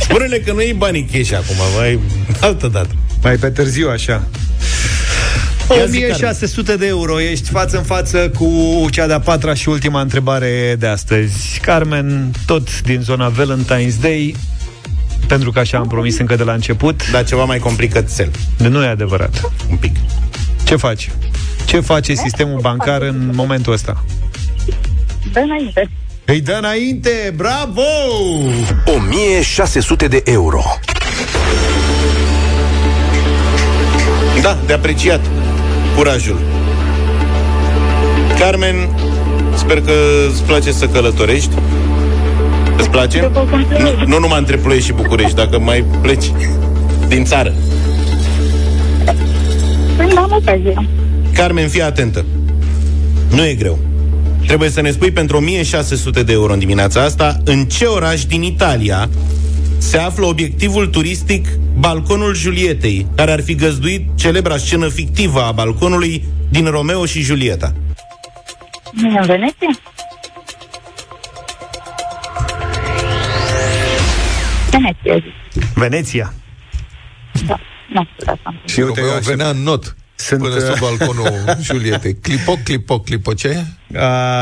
[0.00, 2.00] Spune-le că nu e banii cash acum, mai
[2.40, 2.90] altă dată.
[3.22, 4.22] Mai pe târziu, așa.
[5.76, 10.00] Ia zi, 1600 de euro, ești față în față cu cea de-a patra și ultima
[10.00, 11.60] întrebare de astăzi.
[11.62, 14.36] Carmen, tot din zona Valentine's Day,
[15.26, 17.10] pentru că așa am promis încă de la început.
[17.10, 18.30] Dar ceva mai complicat cel.
[18.56, 19.52] De nu e adevărat.
[19.70, 19.96] Un pic.
[20.64, 21.10] Ce faci?
[21.64, 24.04] Ce face sistemul bancar în momentul ăsta?
[25.32, 25.90] Dă înainte.
[26.30, 27.82] Îi dă înainte, bravo!
[28.96, 30.62] 1600 de euro.
[34.42, 35.20] Da, de apreciat.
[35.96, 36.40] Curajul.
[38.38, 38.88] Carmen,
[39.54, 39.92] sper că
[40.32, 41.54] îți place să călătorești.
[42.76, 43.30] Îți place?
[43.78, 46.32] Nu, nu numai între Ploiești și București, dacă mai pleci
[47.08, 47.54] din țară.
[49.98, 50.84] Când am ocazia.
[51.32, 52.24] Carmen, fii atentă.
[53.30, 53.78] Nu e greu.
[54.50, 58.42] Trebuie să ne spui pentru 1600 de euro în dimineața asta în ce oraș din
[58.42, 59.08] Italia
[59.78, 61.48] se află obiectivul turistic
[61.78, 67.74] Balconul Julietei, care ar fi găzduit celebra scenă fictivă a balconului din Romeo și Julieta.
[68.92, 69.78] Nu e în Veneția?
[74.70, 75.64] Veneția, zic.
[75.74, 76.34] Veneția.
[77.46, 77.60] Da.
[77.92, 78.54] Nu știu asta.
[78.64, 81.32] Și uite, eu venea în not Sunt, până uh, sub balconul
[81.72, 82.16] Julietei.
[82.16, 83.64] Clipo, clipo, clipo, ce?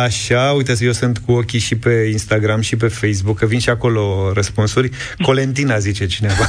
[0.04, 3.68] Așa, uite, eu sunt cu ochii și pe Instagram și pe Facebook, că vin și
[3.70, 4.90] acolo răspunsuri.
[5.22, 6.48] Colentina, zice cineva.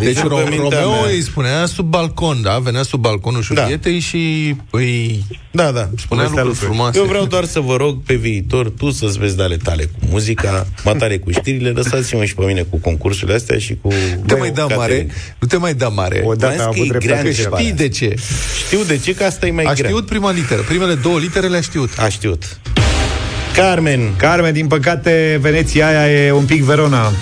[0.00, 2.58] Deci după Ro- mintea Romeo mea- îi spunea sub balcon, da?
[2.58, 5.88] Venea sub balconul Julietei și îi Da, da.
[5.98, 6.98] spunea lucruri frumoase.
[6.98, 9.98] Eu vreau doar să vă rog pe viitor tu să-ți vezi de ale tale cu
[10.10, 13.88] muzica, matare cu știrile, lăsați-mă și pe mine cu concursurile astea și cu...
[14.18, 15.10] Nu te mai da mare, catering.
[15.38, 16.22] nu te mai da mare.
[16.24, 17.06] O dată Mai a zis că avut e dreptate.
[17.06, 17.64] grea Că întrebarea.
[17.66, 18.14] știi de ce.
[18.66, 19.88] Știu de ce, că asta e mai A grea.
[19.88, 20.60] știut prima literă.
[20.62, 21.90] Primele două litere le-a știut.
[21.98, 22.58] A știut.
[23.54, 27.12] Carmen, Carmen, din păcate, Veneția aia e un pic Verona.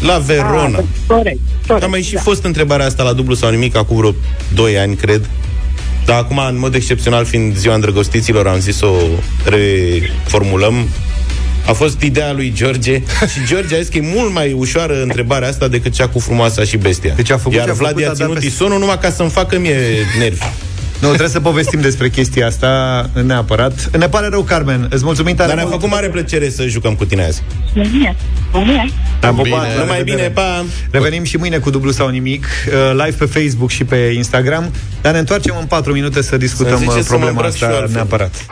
[0.00, 0.78] la Verona.
[0.78, 1.84] Ah, corect, corect.
[1.84, 2.20] Am mai și da.
[2.20, 4.14] fost întrebarea asta la dublu sau nimic acum vreo
[4.54, 5.28] 2 ani, cred.
[6.04, 8.96] Dar acum, în mod excepțional, fiind ziua îndrăgostiților, am zis să o
[9.44, 10.88] reformulăm.
[11.66, 15.48] A fost ideea lui George și George a zis că e mult mai ușoară întrebarea
[15.48, 17.12] asta decât cea cu frumoasa și bestia.
[17.16, 18.98] Deci a făcut Iar ce a Vlad făcut, i-a a dat ținut pe- isonul numai
[18.98, 19.76] ca să-mi facă mie
[20.18, 20.44] nervi.
[21.00, 23.96] Nu, trebuie să povestim despre chestia asta neapărat.
[23.98, 24.86] Ne pare rău, Carmen.
[24.90, 25.76] Îți mulțumim tare Dar ne-a mult.
[25.76, 27.42] făcut mare plăcere să jucăm cu tine azi.
[27.72, 28.16] Bine, bine.
[29.20, 29.56] Am pupat, Bine.
[29.74, 30.16] la Numai revedere.
[30.16, 30.64] bine, pa!
[30.90, 34.70] Revenim și mâine cu dublu sau nimic, uh, live pe Facebook și pe Instagram,
[35.00, 37.56] dar ne întoarcem în 4 minute să discutăm Să-mi uh, ziceți să mă problema îmbrac
[37.56, 37.96] și eu asta altfel.
[37.96, 38.46] neapărat.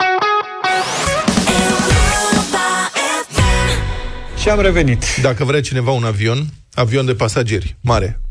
[4.41, 5.03] Și am revenit.
[5.21, 8.24] Dacă vrea cineva un avion, avion de pasageri, mare, să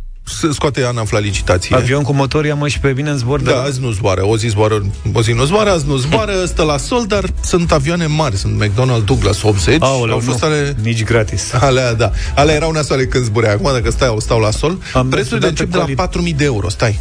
[0.53, 1.77] scoate ANAF la licitație.
[1.77, 3.63] Avion cu motor, ia mă și pe bine în zbor de Da, la...
[3.63, 4.27] azi nu zboară.
[4.27, 7.73] O zi zboară, o zi nu zboară, azi nu zboară, stă la sol, dar sunt
[7.73, 8.37] avioane mari.
[8.37, 9.83] Sunt McDonnell Douglas 80.
[9.83, 10.77] Aoleu, au fost nu, ale...
[10.83, 11.53] nici gratis.
[11.53, 12.11] Alea, da.
[12.35, 13.53] Alea erau nasoale când zburea.
[13.53, 16.37] Acum, dacă stau, stau la sol, Am prețurile mers încep de odată la cu 4.000
[16.37, 16.69] de euro.
[16.69, 16.99] Stai.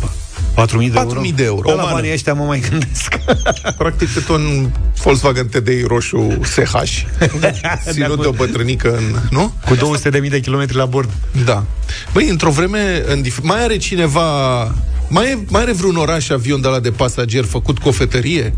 [0.56, 1.22] 4.000 de euro?
[1.22, 1.62] 4.000 de euro.
[1.62, 1.94] Pe O la mană.
[1.96, 3.16] banii ăștia mă mai gândesc.
[3.78, 4.70] Practic cât un
[5.04, 6.74] Volkswagen TDI roșu SH.
[7.92, 9.04] Ținut de o bătrânică în...
[9.30, 9.54] Nu?
[9.66, 11.10] Cu 200.000 de kilometri la bord.
[11.46, 11.64] Da.
[12.14, 14.64] Băi, într-o vreme, în dif- mai are cineva
[15.10, 18.54] Mai, e, mai are vreun oraș avion de la de pasageri făcut cofetărie?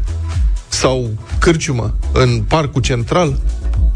[0.68, 1.10] Sau
[1.40, 3.40] cârciumă în parcul central?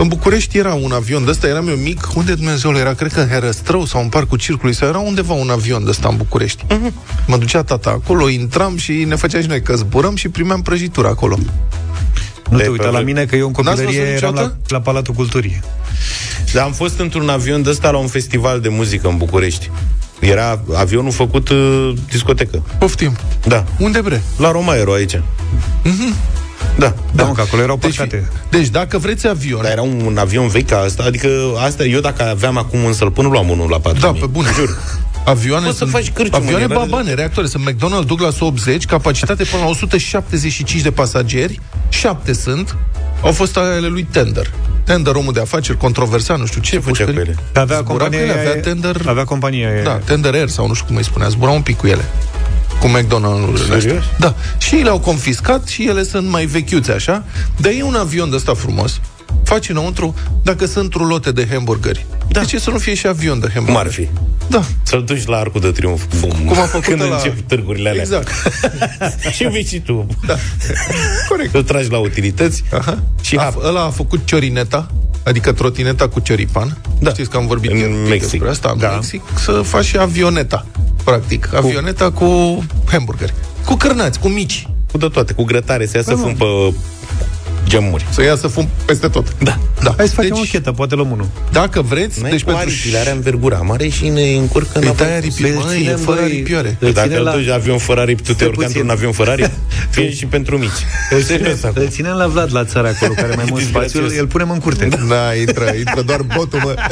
[0.02, 2.94] În București era un avion de ăsta, eram eu mic, unde Dumnezeu era?
[2.94, 6.08] Cred că în Herăstrău sau în Parcul Circului, sau era undeva un avion de ăsta
[6.08, 6.64] în București.
[6.66, 6.94] Uh-huh.
[7.28, 11.08] Mă ducea tata acolo, intram și ne făcea și noi că zburăm și primeam prăjitură
[11.08, 11.38] acolo.
[12.50, 14.42] Nu De te uita pe- la mine că eu în N-ați copilărie văzut eram la,
[14.42, 14.60] niciodată?
[14.68, 15.60] la Palatul Culturii.
[16.54, 19.70] Dar am fost într-un avion de ăsta la un festival de muzică în București.
[20.20, 22.64] Era avionul făcut uh, discotecă.
[22.80, 23.16] Poftim.
[23.46, 23.64] Da.
[23.80, 24.24] Unde bre?
[24.38, 25.16] La Romaero aici.
[25.16, 26.39] Mm-hmm.
[26.78, 26.94] Da.
[27.12, 28.28] Da, mă, că acolo erau Deci, parcate.
[28.50, 29.62] deci dacă vreți avion...
[29.62, 31.28] Dar era un, un avion vechi ca asta, adică
[31.66, 34.48] asta, eu dacă aveam acum un sălpân, nu luam unul la 4 Da, pe bune.
[34.56, 34.78] Jur.
[35.26, 37.48] Avioane Poți să sunt, faci cârciumă, avioane era- babane, reactoare.
[37.48, 41.60] Sunt McDonnell Douglas 80, capacitate până la 175 de pasageri,
[41.90, 42.76] 7 sunt,
[43.22, 44.52] au fost ale lui Tender.
[44.84, 46.72] Tender, omul de afaceri, controversat, nu știu ce.
[46.72, 47.36] Ce făcea cu ele?
[47.54, 49.02] Avea Zbura cu compania ele, aia- avea Tender...
[49.06, 49.84] Avea compania aia.
[49.84, 52.06] Da, Tender Air sau nu știu cum îi spunea, zbura un pic cu ele.
[52.80, 53.68] Cu McDonald's.
[53.68, 54.04] Serios?
[54.20, 54.36] Da.
[54.58, 57.24] Și ei le-au confiscat și ele sunt mai vechiuțe așa.
[57.58, 59.00] Dar e un avion de ăsta frumos.
[59.44, 62.06] Faci înăuntru, dacă sunt rulote de hamburgeri.
[62.32, 62.40] Da.
[62.40, 63.66] De ce să nu fie și avion de hamburgeri?
[63.66, 64.08] Cum ar fi?
[64.48, 64.64] Da.
[64.84, 66.04] Să-l duci la Arcul de Triunf.
[66.20, 66.30] Bum.
[66.46, 68.02] Cum a făcut Când ăla- încep târgurile alea.
[68.02, 68.28] Exact.
[69.36, 70.08] și vii și tu.
[70.28, 70.36] Da.
[71.30, 71.54] Corect.
[71.56, 72.64] Îl tragi la utilități.
[72.74, 73.04] Aha.
[73.22, 73.64] Și a, hap.
[73.64, 74.88] ăla a făcut ciorineta,
[75.24, 76.78] adică trotineta cu cioripan.
[77.00, 77.10] Da.
[77.10, 78.30] Știți că am vorbit În ieri un pic Mexic.
[78.32, 78.90] despre asta, în Da.
[78.90, 80.66] Mexic, să faci și avioneta,
[81.10, 81.50] practic.
[81.56, 82.60] Avioneta cu
[82.92, 83.34] hamburgeri.
[83.66, 84.68] Cu cârnați, cu mici.
[84.92, 86.46] Cu de toate, cu grătare, să iasă Da, fum pe
[87.68, 88.06] geamuri.
[88.10, 89.36] Să iasă fum peste tot.
[89.40, 89.58] Da.
[89.84, 89.94] da.
[89.98, 91.28] Hai să facem deci, o chetă, poate luăm unul.
[91.52, 92.64] Dacă vreți, N-ai deci cu pentru...
[92.70, 95.06] aripile, are învergura mare și ne încurcă Îi înapoi.
[95.08, 96.78] tai aripi, Îl măi, e ținem, fără băi, aripioare.
[96.80, 98.80] îl Dacă ținem îl la- duci avion fără aripi, tu te Stai urcă puțin.
[98.80, 99.52] într-un avion Ferrari?
[99.96, 100.70] Fie și pentru mici.
[101.10, 101.82] Îl ținem, Serios acum.
[101.82, 104.50] îl ținem la Vlad la țară acolo, care are mai mult spațiu, îl, îl punem
[104.52, 104.88] în curte.
[105.10, 106.74] Da, intră, intră doar botul, mă.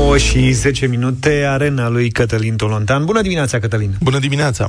[0.00, 3.04] 9 și 10 minute, arena lui Cătălin Tolontan.
[3.04, 3.90] Bună dimineața, Cătălin!
[4.02, 4.66] Bună dimineața!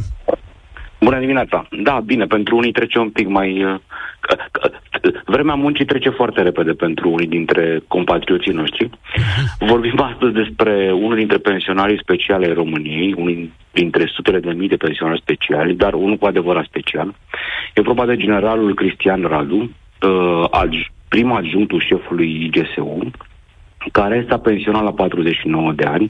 [1.01, 1.67] Bună dimineața.
[1.83, 3.63] Da, bine, pentru unii trece un pic mai...
[3.63, 3.79] uh,
[4.19, 4.71] că- că-
[5.25, 8.89] Vremea muncii trece foarte repede pentru unii dintre compatrioții noștri.
[9.59, 14.75] Vorbim astăzi despre unul dintre pensionarii speciale ai României, unul dintre sutele de mii de
[14.75, 17.15] pensionari speciali, dar unul cu adevărat special.
[17.75, 23.11] E vorba de generalul Cristian Radu, uh, adj- prim adjunctul șefului IGSU,
[23.91, 26.07] care s-a pensionat la 49 de ani,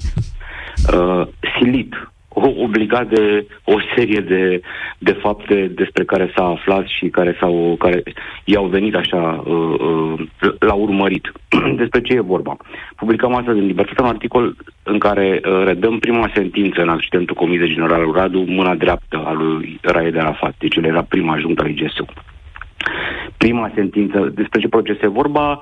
[0.94, 4.62] uh, silit, o- obligat de o serie de,
[4.98, 8.04] de fapte despre care s-a aflat și care, s-au, care
[8.46, 11.32] i-au venit așa, uh, uh, l-au urmărit.
[11.82, 12.58] despre ce e vorba?
[12.96, 17.60] Publicăm astăzi în Libertate un articol în care uh, redăm prima sentință în accidentul comis
[17.60, 21.70] de generalul Radu, mâna dreaptă a lui Raed Arafat, deci el era prima ajuntă al
[21.70, 22.06] IGSU
[23.38, 25.62] prima sentință despre ce proces e vorba,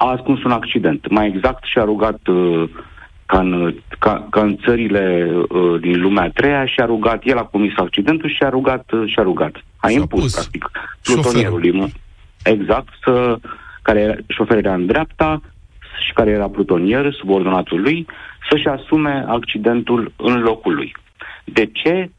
[0.00, 1.10] a ascuns un accident.
[1.10, 2.68] Mai exact și-a rugat uh,
[3.26, 7.44] ca în, ca, ca în țările uh, din lumea a treia și-a rugat, el a
[7.44, 9.64] comis accidentul și a rugat, uh, și-a rugat.
[9.76, 10.70] A impus, pus practic,
[11.02, 11.72] plutonierului.
[11.72, 11.88] mă.
[12.42, 13.38] Exact, să,
[13.82, 15.40] care era, șoferul era în dreapta
[16.06, 18.06] și care era plutonier, subordonatul lui,
[18.50, 20.96] să-și asume accidentul în locul lui.
[21.44, 22.10] De ce?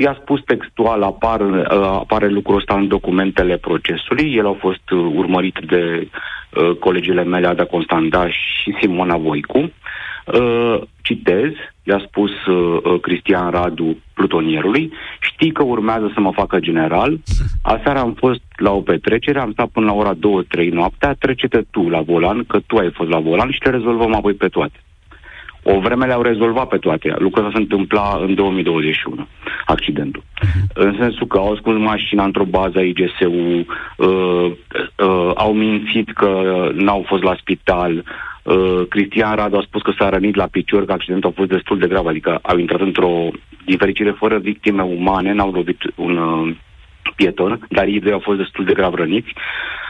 [0.00, 4.34] I-a spus textual, apar, uh, apare lucrul ăsta în documentele procesului.
[4.34, 9.58] El a fost uh, urmărit de uh, colegile mele Ada Constanda și Simona Voicu.
[9.58, 16.58] Uh, citez, i-a spus uh, uh, Cristian Radu plutonierului, știi că urmează să mă facă
[16.58, 17.18] general,
[17.62, 21.88] aseară am fost la o petrecere, am stat până la ora 2-3 noaptea, trece-te tu
[21.88, 24.78] la volan, că tu ai fost la volan și le rezolvăm apoi pe toate.
[25.70, 27.14] O vreme le-au rezolvat pe toate.
[27.18, 29.26] Lucrul ăsta se întâmpla în 2021,
[29.66, 30.22] accidentul.
[30.74, 33.66] În sensul că au ascuns mașina într-o bază a IGSU, uh,
[33.96, 36.30] uh, au mințit că
[36.74, 38.04] n-au fost la spital,
[38.42, 41.78] uh, Cristian Radu a spus că s-a rănit la picior, că accidentul a fost destul
[41.78, 43.28] de grav, adică au intrat într-o
[43.64, 46.56] difericire fără victime umane, n-au lovit un uh,
[47.16, 49.32] pieton, dar ei doi au fost destul de grav răniți.
[49.34, 49.87] Uh,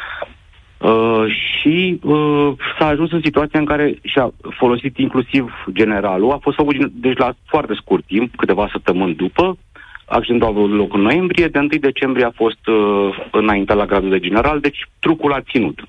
[1.28, 6.30] și uh, s-a ajuns în situația în care și-a folosit inclusiv generalul.
[6.32, 9.58] A fost făcut deci la foarte scurt timp, câteva săptămâni după.
[10.04, 14.10] Accidentul a avut loc în noiembrie, de 1 decembrie a fost uh, înainte la gradul
[14.10, 15.80] de general, deci trucul a ținut.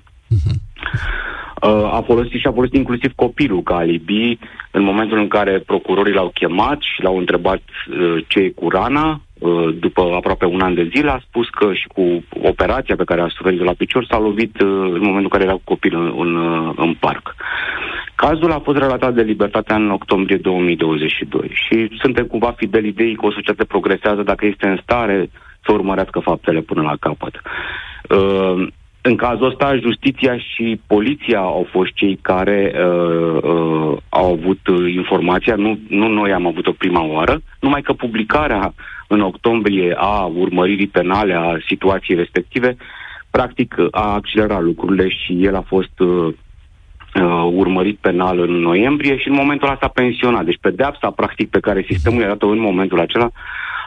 [1.62, 4.38] Uh, a folosit și a folosit inclusiv copilul ca alibi
[4.70, 9.08] în momentul în care procurorii l-au chemat și l-au întrebat uh, ce e cu rana,
[9.10, 9.18] uh,
[9.80, 13.28] după aproape un an de zile, a spus că și cu operația pe care a
[13.28, 16.36] suferit la picior s-a lovit uh, în momentul în care era cu copil în, în,
[16.36, 17.34] uh, în parc.
[18.14, 23.26] Cazul a fost relatat de Libertatea în octombrie 2022 și suntem cumva fideli ideii că
[23.26, 25.30] o societate progresează dacă este în stare
[25.64, 27.40] să urmărească faptele până la capăt.
[28.08, 28.66] Uh,
[29.02, 34.92] în cazul ăsta, justiția și poliția au fost cei care uh, uh, au avut uh,
[34.92, 38.74] informația, nu, nu noi am avut-o prima oară, numai că publicarea
[39.08, 42.76] în octombrie a urmăririi penale a situației respective,
[43.30, 46.34] practic a accelerat lucrurile și el a fost uh,
[47.14, 50.44] uh, urmărit penal în noiembrie și în momentul ăla s-a pensionat.
[50.44, 53.30] Deci pedeapsa, practic, pe care sistemul i-a dat-o în momentul acela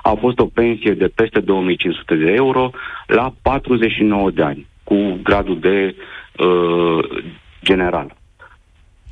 [0.01, 2.71] a fost o pensie de peste 2500 de euro
[3.07, 5.95] la 49 de ani, cu gradul de
[6.37, 7.23] uh,
[7.63, 8.15] general.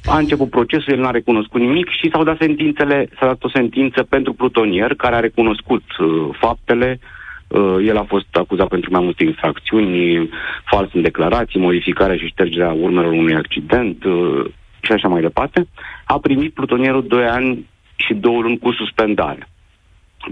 [0.05, 4.03] A început procesul, el n-a recunoscut nimic și s-au dat sentințele, s-a dat o sentință
[4.03, 6.99] pentru plutonier care a recunoscut uh, faptele.
[7.47, 10.29] Uh, el a fost acuzat pentru mai multe infracțiuni,
[10.65, 14.45] fals în declarații, modificarea și ștergerea urmelor unui accident uh,
[14.81, 15.67] și așa mai departe.
[16.05, 17.65] A primit plutonierul 2 ani
[17.95, 19.47] și 2 luni cu suspendare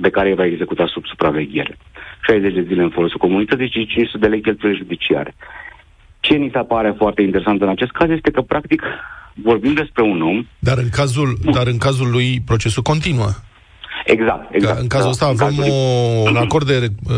[0.02, 1.78] pe care îi va executa sub supraveghere.
[2.22, 5.36] 60 de zile în folosul comunității și 500 de lei cheltuieli judiciare.
[6.20, 8.84] Ce ni se pare foarte interesant în acest caz este că, practic,
[9.34, 10.46] vorbim despre un om...
[10.60, 13.30] Dar în cazul, dar în cazul lui procesul continuă.
[14.06, 14.80] Exact, exact.
[14.80, 15.74] În cazul Da, ăsta în avem cazul-
[16.26, 17.16] o, un acord de uh,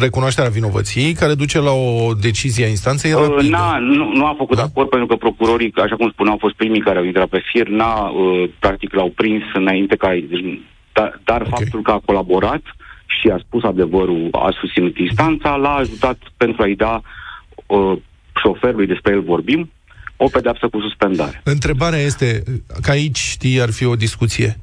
[0.00, 3.48] recunoaștere a vinovăției care duce la o decizie a instanței Uh, rapidă.
[3.48, 6.80] N-a, nu, nu a făcut acord pentru că procurorii, așa cum spuneau, au fost primii
[6.80, 10.08] care au intrat pe fir, n-a, uh, practic l-au prins înainte ca...
[10.28, 10.60] Deci,
[10.98, 11.52] dar dar okay.
[11.54, 12.62] faptul că a colaborat
[13.06, 17.00] și a spus adevărul, a susținut instanța, l-a ajutat pentru a-i da
[17.66, 17.92] uh,
[18.42, 19.70] șoferului, despre el vorbim,
[20.16, 21.40] o pedeapsă cu suspendare.
[21.44, 22.42] Întrebarea este,
[22.82, 24.58] că aici, știi, ar fi o discuție.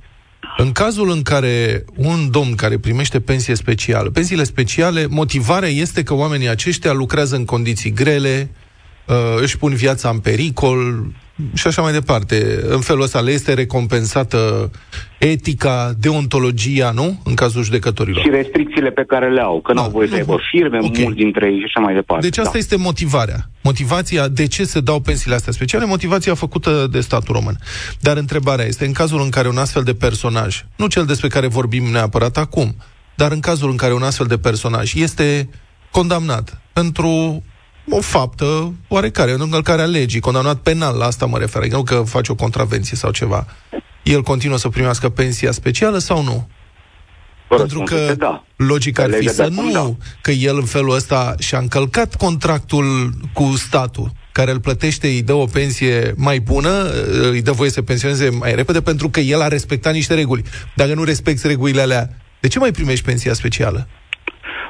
[0.57, 6.13] În cazul în care un domn care primește pensie specială, pensiile speciale, motivarea este că
[6.13, 8.64] oamenii aceștia lucrează în condiții grele, uh,
[9.41, 11.05] își pun viața în pericol
[11.53, 12.59] și așa mai departe.
[12.67, 14.71] În felul ăsta le este recompensată
[15.17, 17.21] etica, deontologia, nu?
[17.23, 18.21] În cazul judecătorilor.
[18.21, 21.03] Și restricțiile pe care le au, că nu au voie să aibă firme, okay.
[21.03, 22.27] mulți dintre ei și așa mai departe.
[22.27, 22.57] Deci asta da.
[22.57, 23.49] este motivarea.
[23.63, 27.57] Motivația de ce se dau pensiile astea speciale, motivația făcută de statul român.
[27.99, 31.47] Dar întrebarea este, în cazul în care un astfel de personaj, nu cel despre care
[31.47, 32.75] vorbim neapărat acum,
[33.15, 35.49] dar în cazul în care un astfel de personaj este
[35.91, 37.43] condamnat pentru
[37.89, 41.83] o faptă oarecare, o încălcare a legii, condamnat penal, la asta mă refer, adică nu
[41.83, 43.45] că face o contravenție sau ceva.
[44.03, 46.47] El continuă să primească pensia specială sau nu?
[47.57, 48.43] Pentru că da.
[48.55, 50.05] logica ar Pe fi legea să de acum, nu, da.
[50.21, 55.33] că el în felul ăsta și-a încălcat contractul cu statul, care îl plătește, îi dă
[55.33, 56.91] o pensie mai bună,
[57.31, 60.43] îi dă voie să pensioneze mai repede, pentru că el a respectat niște reguli.
[60.75, 62.09] Dacă nu respecti regulile alea,
[62.39, 63.87] de ce mai primești pensia specială?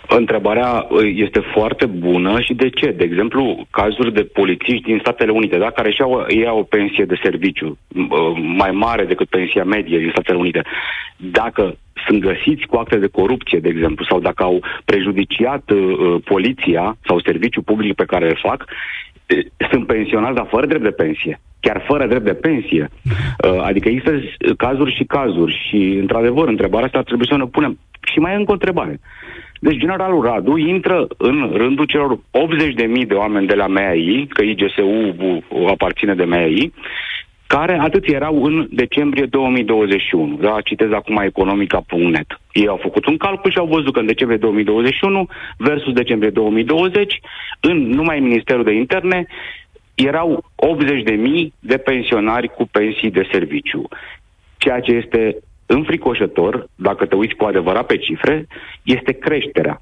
[0.08, 2.91] Întrebarea uh, este foarte bună și de ce?
[2.91, 7.20] De exemplu, cazuri de polițiști din Statele Unite, da, care și-au iau o pensie de
[7.24, 8.08] serviciu uh,
[8.58, 10.62] mai mare decât pensia medie din Statele Unite.
[11.18, 11.78] Dacă
[12.08, 16.97] sunt găsiți cu acte de corupție, de exemplu, sau dacă au prejudiciat uh, uh, poliția
[17.08, 21.39] sau serviciul public pe care îl fac, uh, sunt pensionați, dar fără drept de pensie.
[21.60, 22.89] Chiar fără drept de pensie.
[23.43, 27.45] Uh, adică există uh, cazuri și cazuri și, într-adevăr, întrebarea asta ar trebui să ne
[27.45, 27.80] punem.
[28.12, 28.99] Și mai e încă o întrebare.
[29.66, 35.16] Deci generalul Radu intră în rândul celor 80.000 de oameni de la MAI, că IGSU
[35.68, 36.74] aparține de MAI,
[37.47, 40.36] care atât erau în decembrie 2021.
[40.36, 42.39] Da, citez acum economica.net.
[42.51, 47.20] Ei au făcut un calcul și au văzut că în decembrie 2021 versus decembrie 2020,
[47.59, 49.28] în numai Ministerul de Interne,
[49.95, 51.18] erau 80.000
[51.59, 53.88] de pensionari cu pensii de serviciu.
[54.57, 55.36] Ceea ce este
[55.66, 58.47] înfricoșător, dacă te uiți cu adevărat pe cifre,
[58.84, 59.82] este creșterea.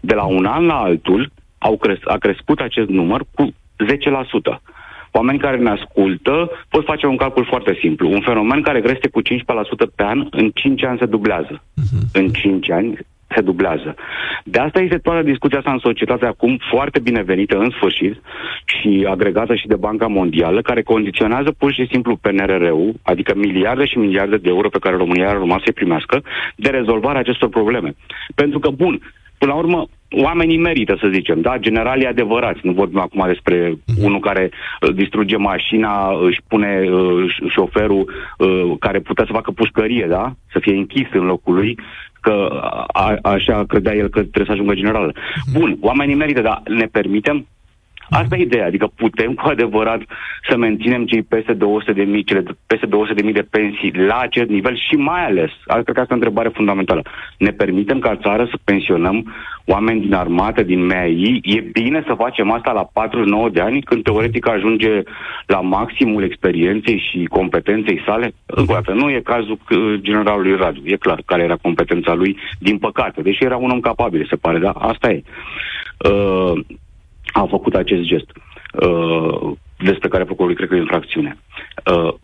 [0.00, 4.60] De la un an la altul au cres- a crescut acest număr cu 10%.
[5.12, 8.10] Oameni care ne ascultă pot face un calcul foarte simplu.
[8.10, 9.24] Un fenomen care crește cu 15%
[9.94, 11.62] pe an, în 5 ani se dublează.
[12.12, 12.98] În 5 ani
[13.34, 13.94] se dublează.
[14.44, 18.20] De asta este toată discuția asta în societate acum foarte binevenită în sfârșit
[18.64, 23.98] și agregată și de Banca Mondială, care condiționează pur și simplu PNRR-ul, adică miliarde și
[23.98, 26.22] miliarde de euro pe care România ar urma să-i primească,
[26.56, 27.94] de rezolvarea acestor probleme.
[28.34, 29.00] Pentru că, bun,
[29.38, 31.58] până la urmă, oamenii merită, să zicem, da?
[31.58, 32.60] Generalii adevărați.
[32.62, 38.04] Nu vorbim acum despre unul care uh, distruge mașina, își pune uh, ș- șoferul
[38.38, 40.32] uh, care putea să facă pușcărie, da?
[40.52, 41.78] Să fie închis în locul lui,
[42.20, 45.16] că a, așa credea el că trebuie să ajungă general.
[45.52, 47.46] Bun, oamenii merită, dar ne permitem
[48.10, 50.00] Asta e ideea, adică putem cu adevărat
[50.48, 54.18] să menținem cei peste 200 de mii, cele peste 200 de mii de pensii la
[54.18, 57.02] acest nivel și mai ales, asta cred că asta e o întrebare fundamentală,
[57.38, 59.34] ne permitem ca țară să pensionăm
[59.64, 64.02] oameni din armată, din MEI, e bine să facem asta la 49 de ani, când
[64.02, 65.02] teoretic ajunge
[65.46, 68.32] la maximul experienței și competenței sale?
[68.46, 72.36] Încă o dată, nu e cazul uh, generalului Radu, e clar care era competența lui,
[72.58, 74.70] din păcate, deși era un om capabil, se pare, da?
[74.70, 75.22] Asta e.
[76.10, 76.60] Uh,
[77.32, 78.30] a făcut acest gest,
[78.72, 81.38] uh, despre care procurorul cred că e o infracțiune.
[81.92, 82.14] Uh,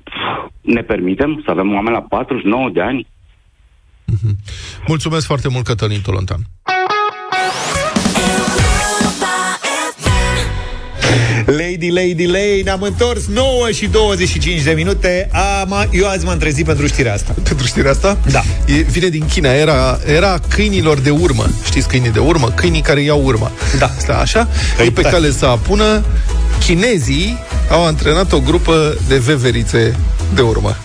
[0.60, 3.06] ne permitem să avem oameni la 49 de ani?
[4.86, 6.40] Mulțumesc foarte mult, Cătălin Tolontan.
[11.46, 15.30] Lady, lady, lady, ne-am întors 9 și 25 de minute
[15.60, 18.18] Am, Eu azi m-am trezit pentru știrea asta Pentru știrea asta?
[18.30, 21.46] Da E, vine din China, era, era câinilor de urmă.
[21.64, 22.50] Știți câinii de urmă?
[22.54, 23.50] Câinii care iau urma.
[23.78, 23.90] Da.
[23.96, 24.48] Asta așa?
[24.76, 25.08] Păi e pe da.
[25.08, 26.04] cale să apună.
[26.60, 27.38] Chinezii
[27.70, 29.96] au antrenat o grupă de veverițe
[30.34, 30.76] de urmă.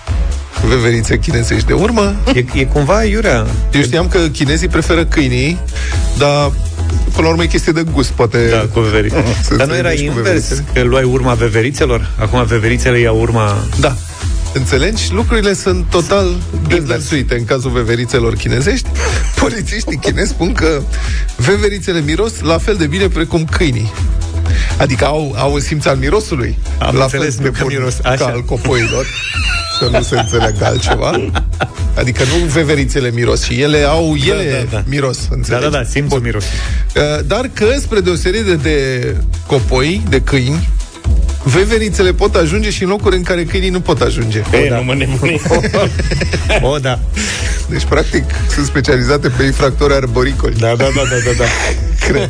[0.67, 2.15] Veverițe chinezești de urmă.
[2.35, 5.59] E, e cumva iurea Eu știam că chinezii preferă câinii,
[6.17, 6.51] dar
[7.11, 8.47] până la urmă e chestie de gust, poate...
[8.49, 10.65] Da, cu veverițe Să Dar nu era înțelegi cu invers veverițele.
[10.73, 13.95] Că luai urma veverițelor Acum veverițele iau urma Da.
[14.53, 15.13] Înțelegi?
[15.13, 16.35] Lucrurile sunt total
[16.67, 18.89] dezlățuite în cazul veverițelor chinezești.
[19.35, 20.81] Polițiștii chinezi spun că
[21.35, 23.91] veverițele miros la fel de bine precum câinii.
[24.81, 26.57] Adică au, au un simț al mirosului.
[26.79, 27.95] Am la înțeles, fel nu de că bun miros.
[27.95, 28.25] ca Așa.
[28.25, 29.05] al copoilor.
[29.79, 31.11] Să nu se înțeleagă altceva.
[31.95, 34.83] Adică nu veverițele miros, și ele au ele da, da.
[34.87, 35.63] miros, Da, înțelegi?
[35.63, 36.43] da, da, simțul miros
[36.95, 39.05] Uh, Dar că, spre deosebire de
[39.45, 40.69] copoi, de câini,
[41.43, 44.41] veverițele pot ajunge și în locuri în care câinii nu pot ajunge.
[44.51, 45.41] E, nu mă nebuni.
[46.61, 46.99] O, da
[47.69, 48.23] Deci, practic,
[48.53, 50.55] sunt specializate pe infractori arboricoli.
[50.55, 51.45] Da, da, da, da, da, da.
[52.07, 52.29] Cred.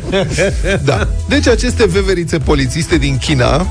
[0.84, 1.08] Da.
[1.28, 3.66] Deci, aceste veverițe polițiste din China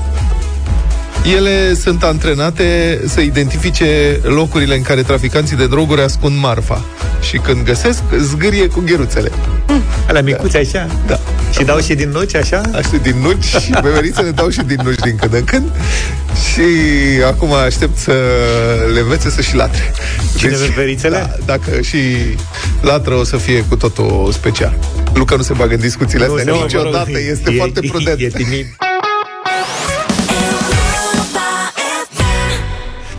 [1.24, 6.84] ele sunt antrenate să identifice locurile în care traficanții de droguri ascund marfa.
[7.20, 9.30] Și când găsesc, zgârie cu gheruțele.
[10.08, 11.20] Alea micuți așa Da.
[11.52, 14.98] Și dau și din nuci așa Așa din nuci și veverițele dau și din nuci
[14.98, 15.70] din când în când
[16.52, 16.62] și
[17.26, 18.12] acum aștept să
[18.92, 19.92] le învețe să și latre.
[20.36, 21.16] Cine, veverițele?
[21.16, 21.98] Da, dacă și
[22.80, 24.78] latră o să fie cu totul special.
[25.14, 27.80] Luca nu se bagă în discuțiile Nu, astea nu, niciodată, mă rog, este e- foarte
[27.82, 28.20] e- prudent.
[28.20, 28.66] e timid.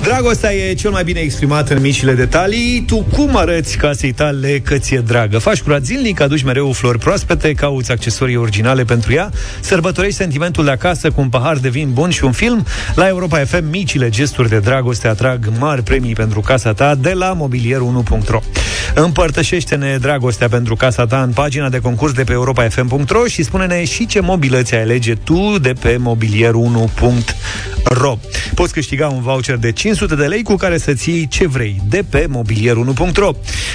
[0.03, 2.83] Dragostea e cel mai bine exprimat în micile detalii.
[2.87, 5.37] Tu cum arăți casei tale că ți-e dragă?
[5.37, 10.71] Faci curat zilnic, aduci mereu flori proaspete, cauți accesorii originale pentru ea, sărbătorești sentimentul de
[10.71, 12.65] acasă cu un pahar de vin bun și un film.
[12.95, 17.37] La Europa FM, micile gesturi de dragoste atrag mari premii pentru casa ta de la
[17.37, 18.39] mobilier1.ro.
[18.95, 24.05] Împărtășește-ne dragostea pentru casa ta în pagina de concurs de pe europafm.ro și spune-ne și
[24.05, 28.17] ce mobilă ți-ai alege tu de pe mobilier1.ro.
[28.55, 32.03] Poți câștiga un voucher de 500 de lei cu care să-ți iei ce vrei de
[32.09, 33.31] pe mobilier1.ro.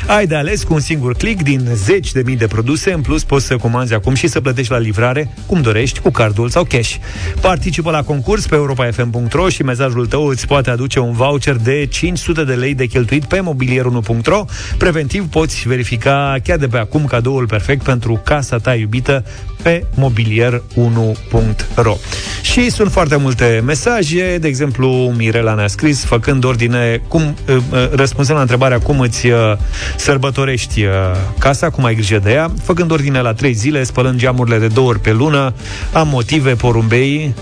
[0.06, 3.24] Ai de ales cu un singur click din zeci de mii de produse, în plus
[3.24, 6.94] poți să comanzi acum și să plătești la livrare cum dorești, cu cardul sau cash.
[7.40, 12.44] Participă la concurs pe europafm.ro și mesajul tău îți poate aduce un voucher de 500
[12.44, 14.44] de lei de cheltuit pe mobilier1.ro.
[14.78, 19.24] Preventiv poți verifica chiar de pe acum cadoul perfect pentru casa ta iubită
[19.68, 21.96] pe mobilier1.ro
[22.42, 27.90] Și sunt foarte multe mesaje, de exemplu Mirela ne-a scris făcând ordine, cum, uh, uh,
[27.90, 29.52] răspunzând la întrebarea cum îți uh,
[29.96, 30.90] sărbătorești uh,
[31.38, 34.88] casa, cum ai grijă de ea, făcând ordine la trei zile, spălând geamurile de două
[34.88, 35.52] ori pe lună,
[35.92, 37.34] am motive, porumbei,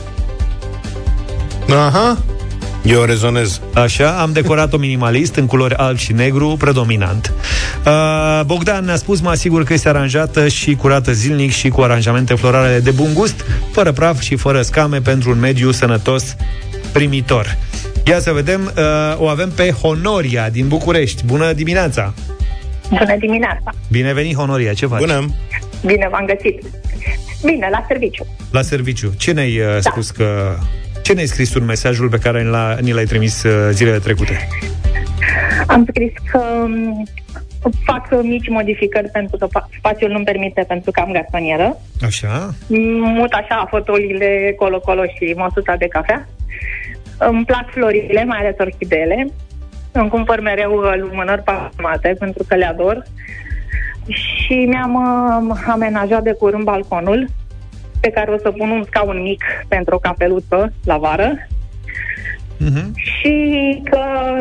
[1.68, 2.18] Aha.
[2.86, 3.60] Eu rezonez.
[3.74, 7.32] Așa, am decorat-o minimalist în culori alb și negru, predominant.
[7.86, 12.34] Uh, Bogdan ne-a spus, mă asigur că este aranjată și curată zilnic și cu aranjamente
[12.34, 16.36] florale de bun gust, fără praf și fără scame pentru un mediu sănătos
[16.92, 17.56] primitor.
[18.04, 21.24] Ia să vedem, uh, o avem pe Honoria din București.
[21.24, 22.14] Bună dimineața!
[22.88, 23.74] Bună dimineața!
[23.90, 24.98] Bine venit, Honoria, ce faci?
[24.98, 25.26] Bună!
[25.84, 26.62] Bine v-am găsit!
[27.44, 28.26] Bine, la serviciu.
[28.50, 29.12] La serviciu.
[29.16, 30.56] Ce ne-ai uh, spus că...
[31.06, 33.98] Ce ne-ai scris tu în mesajul pe care ni l-a- ni l-ai trimis uh, zilele
[33.98, 34.48] trecute?
[35.66, 37.06] Am scris că um,
[37.84, 41.76] fac mici modificări pentru că fa- spațiul nu-mi permite pentru că am garsonieră.
[42.04, 42.54] Așa?
[43.18, 46.28] Mut așa fotoliile colo-colo și măsuța de cafea.
[47.18, 49.26] Îmi plac florile, mai ales orhideele.
[49.92, 53.02] Îmi cumpăr mereu uh, lumânări parfumate pentru că le ador.
[54.08, 57.26] Și mi-am uh, amenajat de curând balconul
[58.06, 61.46] pe care o să pun un scaun mic pentru o cafeluță la vară
[62.58, 62.94] Mhm.
[62.96, 63.34] și
[63.90, 63.98] că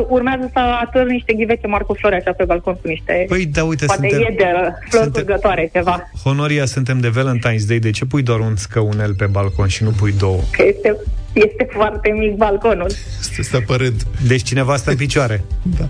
[0.08, 3.26] urmează să atâr niște ghivece mari cu flori așa pe balcon cu niște...
[3.28, 4.46] Păi, da, uite, poate suntem- e de
[4.90, 6.10] flori surgătoare ceva.
[6.24, 9.90] Honoria, suntem de Valentine's Day, de ce pui doar un scăunel pe balcon și nu
[9.90, 10.40] pui două?
[10.52, 10.96] Că este,
[11.36, 12.92] este foarte mic balconul.
[13.20, 14.04] Este stăpărând.
[14.28, 15.44] Deci cineva stă în picioare.
[15.62, 15.90] Da.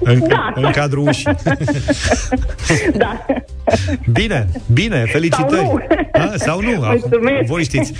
[0.00, 0.52] În, Da.
[0.54, 1.24] în cadrul ușii.
[2.96, 3.26] da.
[4.12, 5.50] Bine, bine, felicitări.
[5.56, 5.80] Sau nu.
[6.12, 7.46] A, sau nu, acum, Mulțumesc.
[7.46, 7.92] voi știți.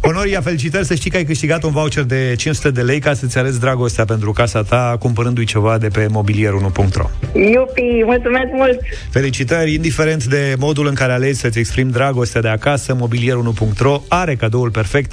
[0.00, 3.38] Honoria, felicitări să știi că ai câștigat un voucher de 500 de lei ca să-ți
[3.38, 7.10] arăți dragostea pentru casa ta, cumpărându-i ceva de pe mobilier1.ro.
[7.34, 8.80] Iupi, mulțumesc mult!
[9.10, 14.70] Felicitări, indiferent de modul în care alegi să-ți exprimi dragostea de acasă, mobilier1.ro are cadoul
[14.70, 15.12] perfect,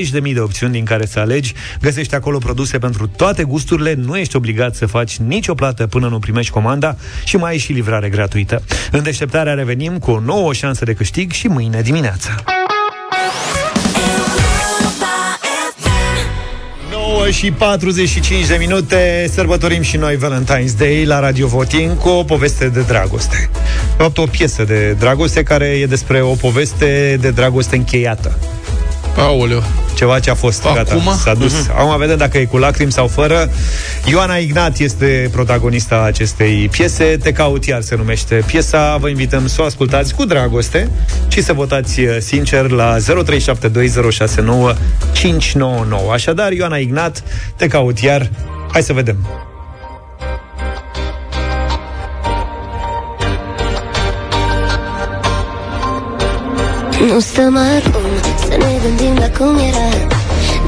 [0.00, 3.94] zeci de mii de opțiuni din care să alegi, găsești acolo produse pentru toate gusturile,
[3.94, 7.72] nu ești obligat să faci nicio plată până nu primești comanda și mai ai și
[7.72, 8.62] livrare gratuită.
[8.90, 12.34] În deșteptarea revenim cu o nouă șansă de câștig și mâine dimineața.
[16.90, 22.22] 9 și 45 de minute Sărbătorim și noi Valentine's Day La Radio Voting cu o
[22.22, 23.50] poveste de dragoste
[23.96, 28.38] De fapt o piesă de dragoste Care e despre o poveste de dragoste încheiată
[29.20, 29.62] Aoleu.
[29.94, 30.74] Ceva ce a fost, Acum?
[30.74, 31.52] gata, s-a dus.
[31.52, 31.70] Mhm.
[31.78, 33.50] Acum vedem dacă e cu lacrimi sau fără.
[34.04, 37.16] Ioana Ignat este protagonista acestei piese.
[37.22, 38.96] Te caut iar se numește piesa.
[38.96, 40.90] Vă invităm să o ascultați cu dragoste
[41.28, 43.02] Și să votați eh, sincer la 0372069599
[46.12, 47.22] Așadar, Ioana Ignat,
[47.56, 48.30] Te caut iar
[48.72, 49.16] Hai să vedem.
[57.08, 58.09] Nu stăm acum să
[58.62, 59.88] ne gândim la cum era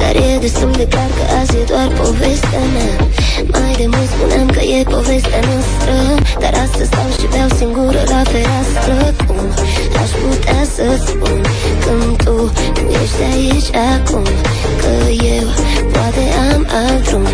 [0.01, 2.95] Dar e destul de clar că azi e doar povestea mea.
[3.53, 5.95] Mai de mult spuneam că e povestea noastră
[6.43, 8.97] Dar astăzi stau și beau singură la fereastră.
[9.27, 9.47] Cum
[10.03, 11.39] aș putea să-ți spun
[11.85, 12.37] Când tu
[12.77, 14.27] nu ești aici acum?
[14.81, 14.93] Că
[15.37, 15.49] eu
[15.95, 17.27] poate am alt drum.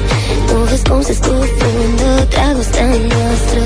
[0.49, 3.63] Nu vezi cum se scufundă dragostea noastră.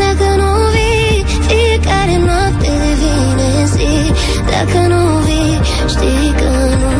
[0.00, 2.45] Dacă nu vii, fiecare noapte devine
[3.76, 4.12] zi
[4.50, 6.50] Dacă nu vii, știi că
[6.80, 6.95] nu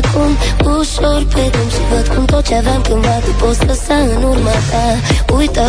[0.00, 0.30] acum
[0.78, 4.56] ușor pe drum Și văd cum tot ce aveam cândva Tu poți lăsa în urma
[4.70, 4.86] ta.
[5.36, 5.66] Uită,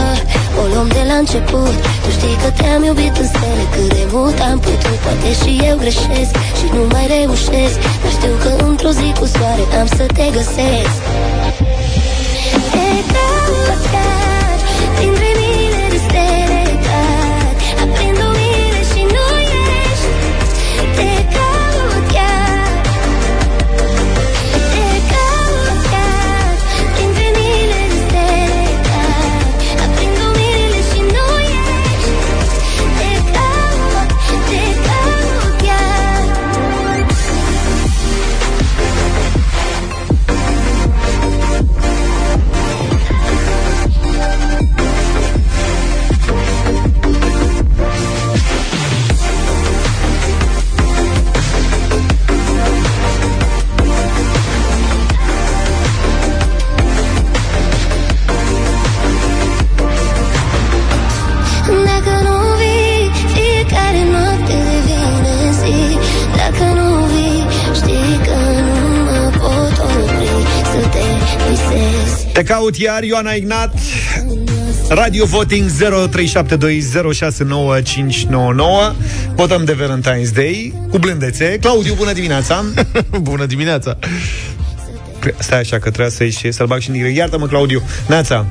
[0.61, 1.75] o luăm de la început.
[2.03, 4.99] Tu știi că te-am iubit în stele Cât de mult am putut.
[5.05, 7.77] Poate și eu greșesc și nu mai reușesc.
[8.01, 10.97] Dar știu că într-o zi cu soare am să te găsesc
[72.37, 73.73] Te caut iar, Ioana Ignat.
[74.89, 75.73] Radio Voting 0372069599
[79.35, 81.57] Votăm de Valentine's Day Cu blândețe.
[81.61, 82.65] Claudiu, bună dimineața.
[83.21, 83.97] Bună dimineața.
[85.19, 87.15] Cre- Stai așa că trebuie să ieși Să-l bag și în direct.
[87.15, 87.81] Iartă-mă, Claudiu.
[88.07, 88.45] Neața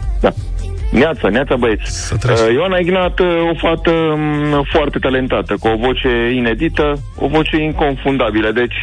[1.02, 2.12] Neața, neața băieți.
[2.12, 7.56] Uh, Ioana Ignat, uh, o fată um, foarte talentată, cu o voce inedită, o voce
[7.62, 8.78] inconfundabilă, deci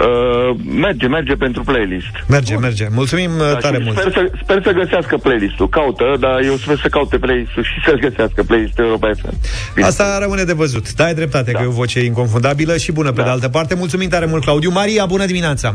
[0.00, 2.14] uh, merge, merge pentru playlist.
[2.28, 5.68] Merge, merge Mulțumim da, tare și mult Sper să, sper să găsească playlist-ul.
[5.68, 9.82] Caută, dar eu sper să caute playlist-ul și să-l găsească playlist-ul Europa FM.
[9.82, 11.58] Asta rămâne de văzut Da, ai dreptate da.
[11.58, 14.70] că e o voce inconfundabilă Și bună pe de altă parte Mulțumim tare mult, Claudiu
[14.70, 15.74] Maria, bună dimineața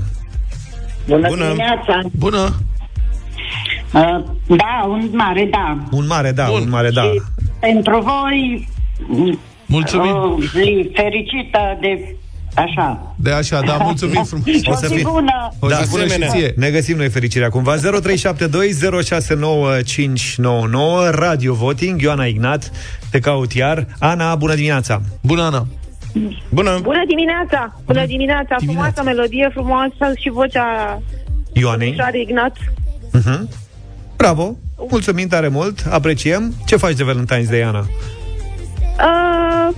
[1.08, 1.46] Bună, Bună.
[1.46, 2.02] dimineața!
[2.18, 2.56] Bună!
[3.94, 5.78] Uh, da, un mare da.
[5.92, 6.62] Un mare da, Bun.
[6.62, 7.02] un mare da
[7.60, 8.68] Pentru voi,
[9.66, 10.16] Mulțumim.
[10.16, 12.16] o zi fericită de
[12.56, 13.16] Așa.
[13.16, 14.46] De așa, da, mulțumim frumos.
[14.68, 15.50] O zi bună.
[15.60, 16.34] O zi Da, bună și asemenea.
[16.34, 16.54] ție.
[16.56, 17.82] Ne găsim noi fericirea cumva 0372069599
[21.12, 22.72] Radio Voting Ioana Ignat
[23.12, 25.68] Te caut iar Ana, bună dimineața Bună, Ana
[26.50, 27.80] Bună Bună dimineața!
[27.86, 28.56] Bună dimineața!
[28.66, 31.02] Frumoasă melodie, frumoasă și vocea
[31.54, 32.58] Ioanei Șoare Ignat.
[33.20, 33.40] uh-huh.
[34.18, 34.58] Bravo,
[34.90, 37.80] mulțumim tare mult Apreciem Ce faci de Valentine's Day, Ana?
[37.80, 39.76] Uh,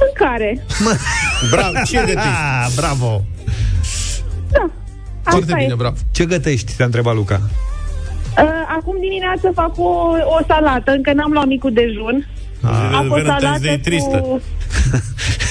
[0.00, 0.64] mâncare.
[1.52, 2.18] Bravo, ce gătești?
[2.62, 3.22] Ah, bravo
[4.50, 4.70] Da.
[5.22, 5.74] Foarte Asta bine, e.
[5.76, 6.74] bravo Ce gătești?
[6.76, 7.40] Te-a întrebat Luca
[8.38, 8.46] Uh,
[8.78, 9.82] acum dimineață fac o,
[10.38, 12.26] o salată, încă n-am luat micul dejun.
[12.62, 14.24] A fost Valentine's salată Day tristă.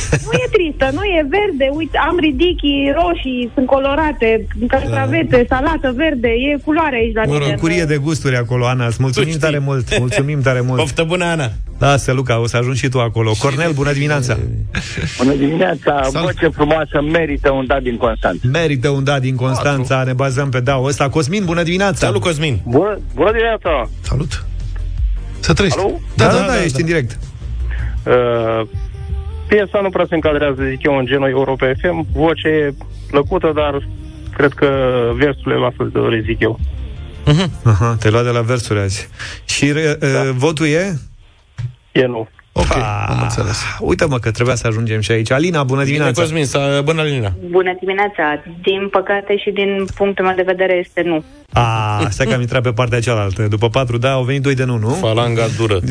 [0.09, 0.29] cu...
[0.31, 1.69] nu e tristă, nu e verde.
[1.71, 7.49] Uite, am ridichii roșii, sunt colorate, castravete, salată verde, e culoare aici la Mă mine.
[7.49, 8.85] rog, curie de gusturi acolo, Ana.
[8.85, 10.79] Îți mulțumim tare mult Mulțumim tare mult.
[10.79, 11.49] Poftă bună, Ana.
[11.79, 13.31] Lasă, Luca, o să ajungi și tu acolo.
[13.39, 14.37] Cornel, bună dimineața.
[15.17, 16.31] Bună dimineața, Salut.
[16.31, 18.47] voce frumoasă, merită un dat din Constanța.
[18.51, 21.09] Merită un da din Constanța Ne bazăm pe da ăsta.
[21.09, 22.05] Cosmin, bună dimineața.
[22.05, 22.59] Salut, Cosmin.
[22.67, 23.89] Bună, bună dimineața!
[24.01, 24.45] Salut.
[25.39, 25.79] Să trăiești.
[25.79, 25.99] Alo?
[26.15, 27.19] Da, da, da, da ești în direct.
[28.05, 28.67] Uh,
[29.49, 32.07] piesa nu prea se încadrează, zic eu, în genul Europa FM.
[32.11, 32.73] Voce e
[33.09, 33.87] plăcută, dar
[34.35, 34.69] cred că
[35.13, 36.59] versurile lasă de dorit, zic eu.
[37.63, 39.09] Aha, te lua de la versuri azi.
[39.45, 40.07] Și da.
[40.07, 40.99] uh, votul e?
[41.91, 42.27] E nu.
[42.51, 45.31] Ok, Ah, am înțeles Uite mă că trebuia să ajungem și aici.
[45.31, 46.21] Alina, bună Bine, dimineața.
[46.21, 48.41] Cosmin, să, bună, Alina Bună dimineața!
[48.61, 51.23] Din păcate și din punctul meu de vedere este nu.
[51.53, 53.47] A, stai că am intrat pe partea cealaltă.
[53.49, 54.89] După patru da, au venit doi de nu, nu?
[54.89, 55.83] Falanga dură 0372069599.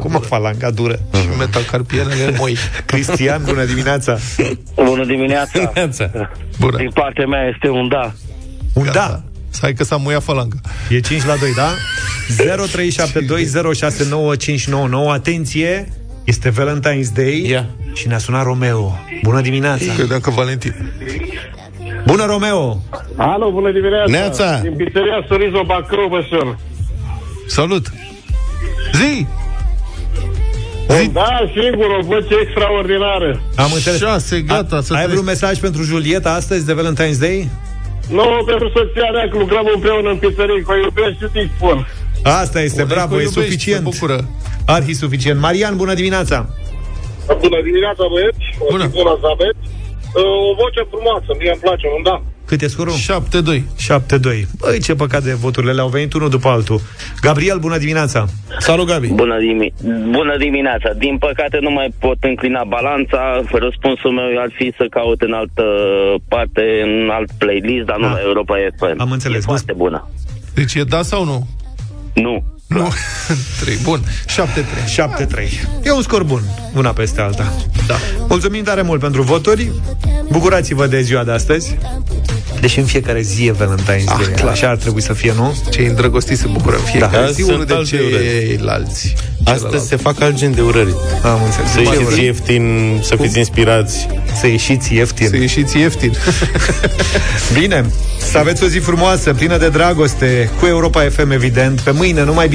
[0.00, 0.94] Cum o falanga dură?
[1.14, 4.16] Și metacarpienele moi Cristian, bună dimineața.
[4.74, 5.72] Bună dimineața!
[6.60, 8.12] Bună Din partea mea este un da.
[8.74, 9.20] Un da.
[9.60, 10.56] Hai că s-a muiat falanga
[10.88, 11.74] E 5 la 2, da?
[15.06, 15.12] 0372069599.
[15.12, 15.88] Atenție,
[16.24, 17.66] este Valentine's Day Ia.
[17.94, 18.98] și ne-a sunat Romeo.
[19.22, 19.92] Bună dimineața.
[19.96, 20.92] Credeam că Valentin
[22.06, 22.82] Bună, Romeo.
[23.16, 24.10] Alo, bună dimineața!
[24.10, 24.58] Neața.
[24.62, 26.58] Din pizzeria Sorizo Bacău vă sun.
[27.48, 27.92] Salut
[28.92, 29.26] Zi
[31.12, 33.40] Da, sigur, o voce extraordinară.
[33.56, 33.98] Am înțeles.
[34.00, 35.10] Șase, gata, A, să ai treci.
[35.10, 37.48] vreun mesaj pentru Julieta astăzi de Valentine's Day?
[38.08, 41.86] Nu, pentru soția mea, că lucrăm împreună în pizzerie, că o iubesc și îi spun.
[42.22, 43.82] Asta este, Bun, bravo, că o e iubești, suficient.
[43.84, 44.18] se bucură.
[44.66, 45.40] Arhi suficient.
[45.40, 46.36] Marian, bună dimineața.
[47.44, 48.44] Bună dimineața, băieți!
[48.58, 48.86] O Bună.
[48.86, 49.62] zi bună să aveți!
[50.22, 52.16] O voce frumoasă, mie îmi place, un da.
[52.46, 52.92] Cât e scorul?
[52.92, 53.62] 7-2
[54.06, 54.46] 7-2.
[54.58, 56.80] Băi, ce păcat de voturile le-au venit unul după altul.
[57.20, 58.24] Gabriel, bună dimineața.
[58.58, 59.72] Salut, Gabi Bună, dimi-
[60.10, 60.92] bună dimineața!
[60.92, 63.42] Din păcate nu mai pot înclina balanța.
[63.52, 65.64] Răspunsul meu ar fi să caut în altă
[66.28, 68.12] parte, în alt playlist, dar nu Ah.
[68.12, 69.00] la Europa FM.
[69.00, 69.36] Am înțeles.
[69.36, 70.08] E Nu- foarte bună.
[70.54, 71.46] Deci e da sau nu?
[72.14, 72.44] Nu.
[72.66, 72.92] Nu
[73.60, 74.36] 3, bun 7-3
[75.24, 75.66] 7-3.
[75.82, 76.42] E un scor bun,
[76.74, 77.52] una peste alta.
[77.86, 77.96] Da
[78.28, 79.70] Mulțumim tare mult pentru voturi.
[80.30, 81.76] Bucurați-vă de ziua de astăzi.
[82.60, 84.32] Deși în fiecare zi e Valentine's Ah, Day.
[84.36, 84.48] clar.
[84.52, 85.56] Așa ar trebui să fie, nu?
[85.70, 87.30] Cei îndrăgostiți se bucură în fiecare Da.
[87.30, 88.24] zi Sunt unul de alte urări.
[88.46, 89.14] ceilalți
[89.44, 91.70] Astăzi se fac alt gen de urări Am înțeles.
[91.70, 92.24] Să Ce ieșiți urări?
[92.24, 94.06] ieftin, să fiți inspirați
[94.40, 95.28] Să ieșiți ieftin.
[95.28, 96.12] Să ieșiți ieftin
[97.60, 97.84] Bine,
[98.30, 101.80] să aveți o zi frumoasă, plină de dragoste, cu Europa FM, evident.
[101.80, 102.48] Pe mâine, numai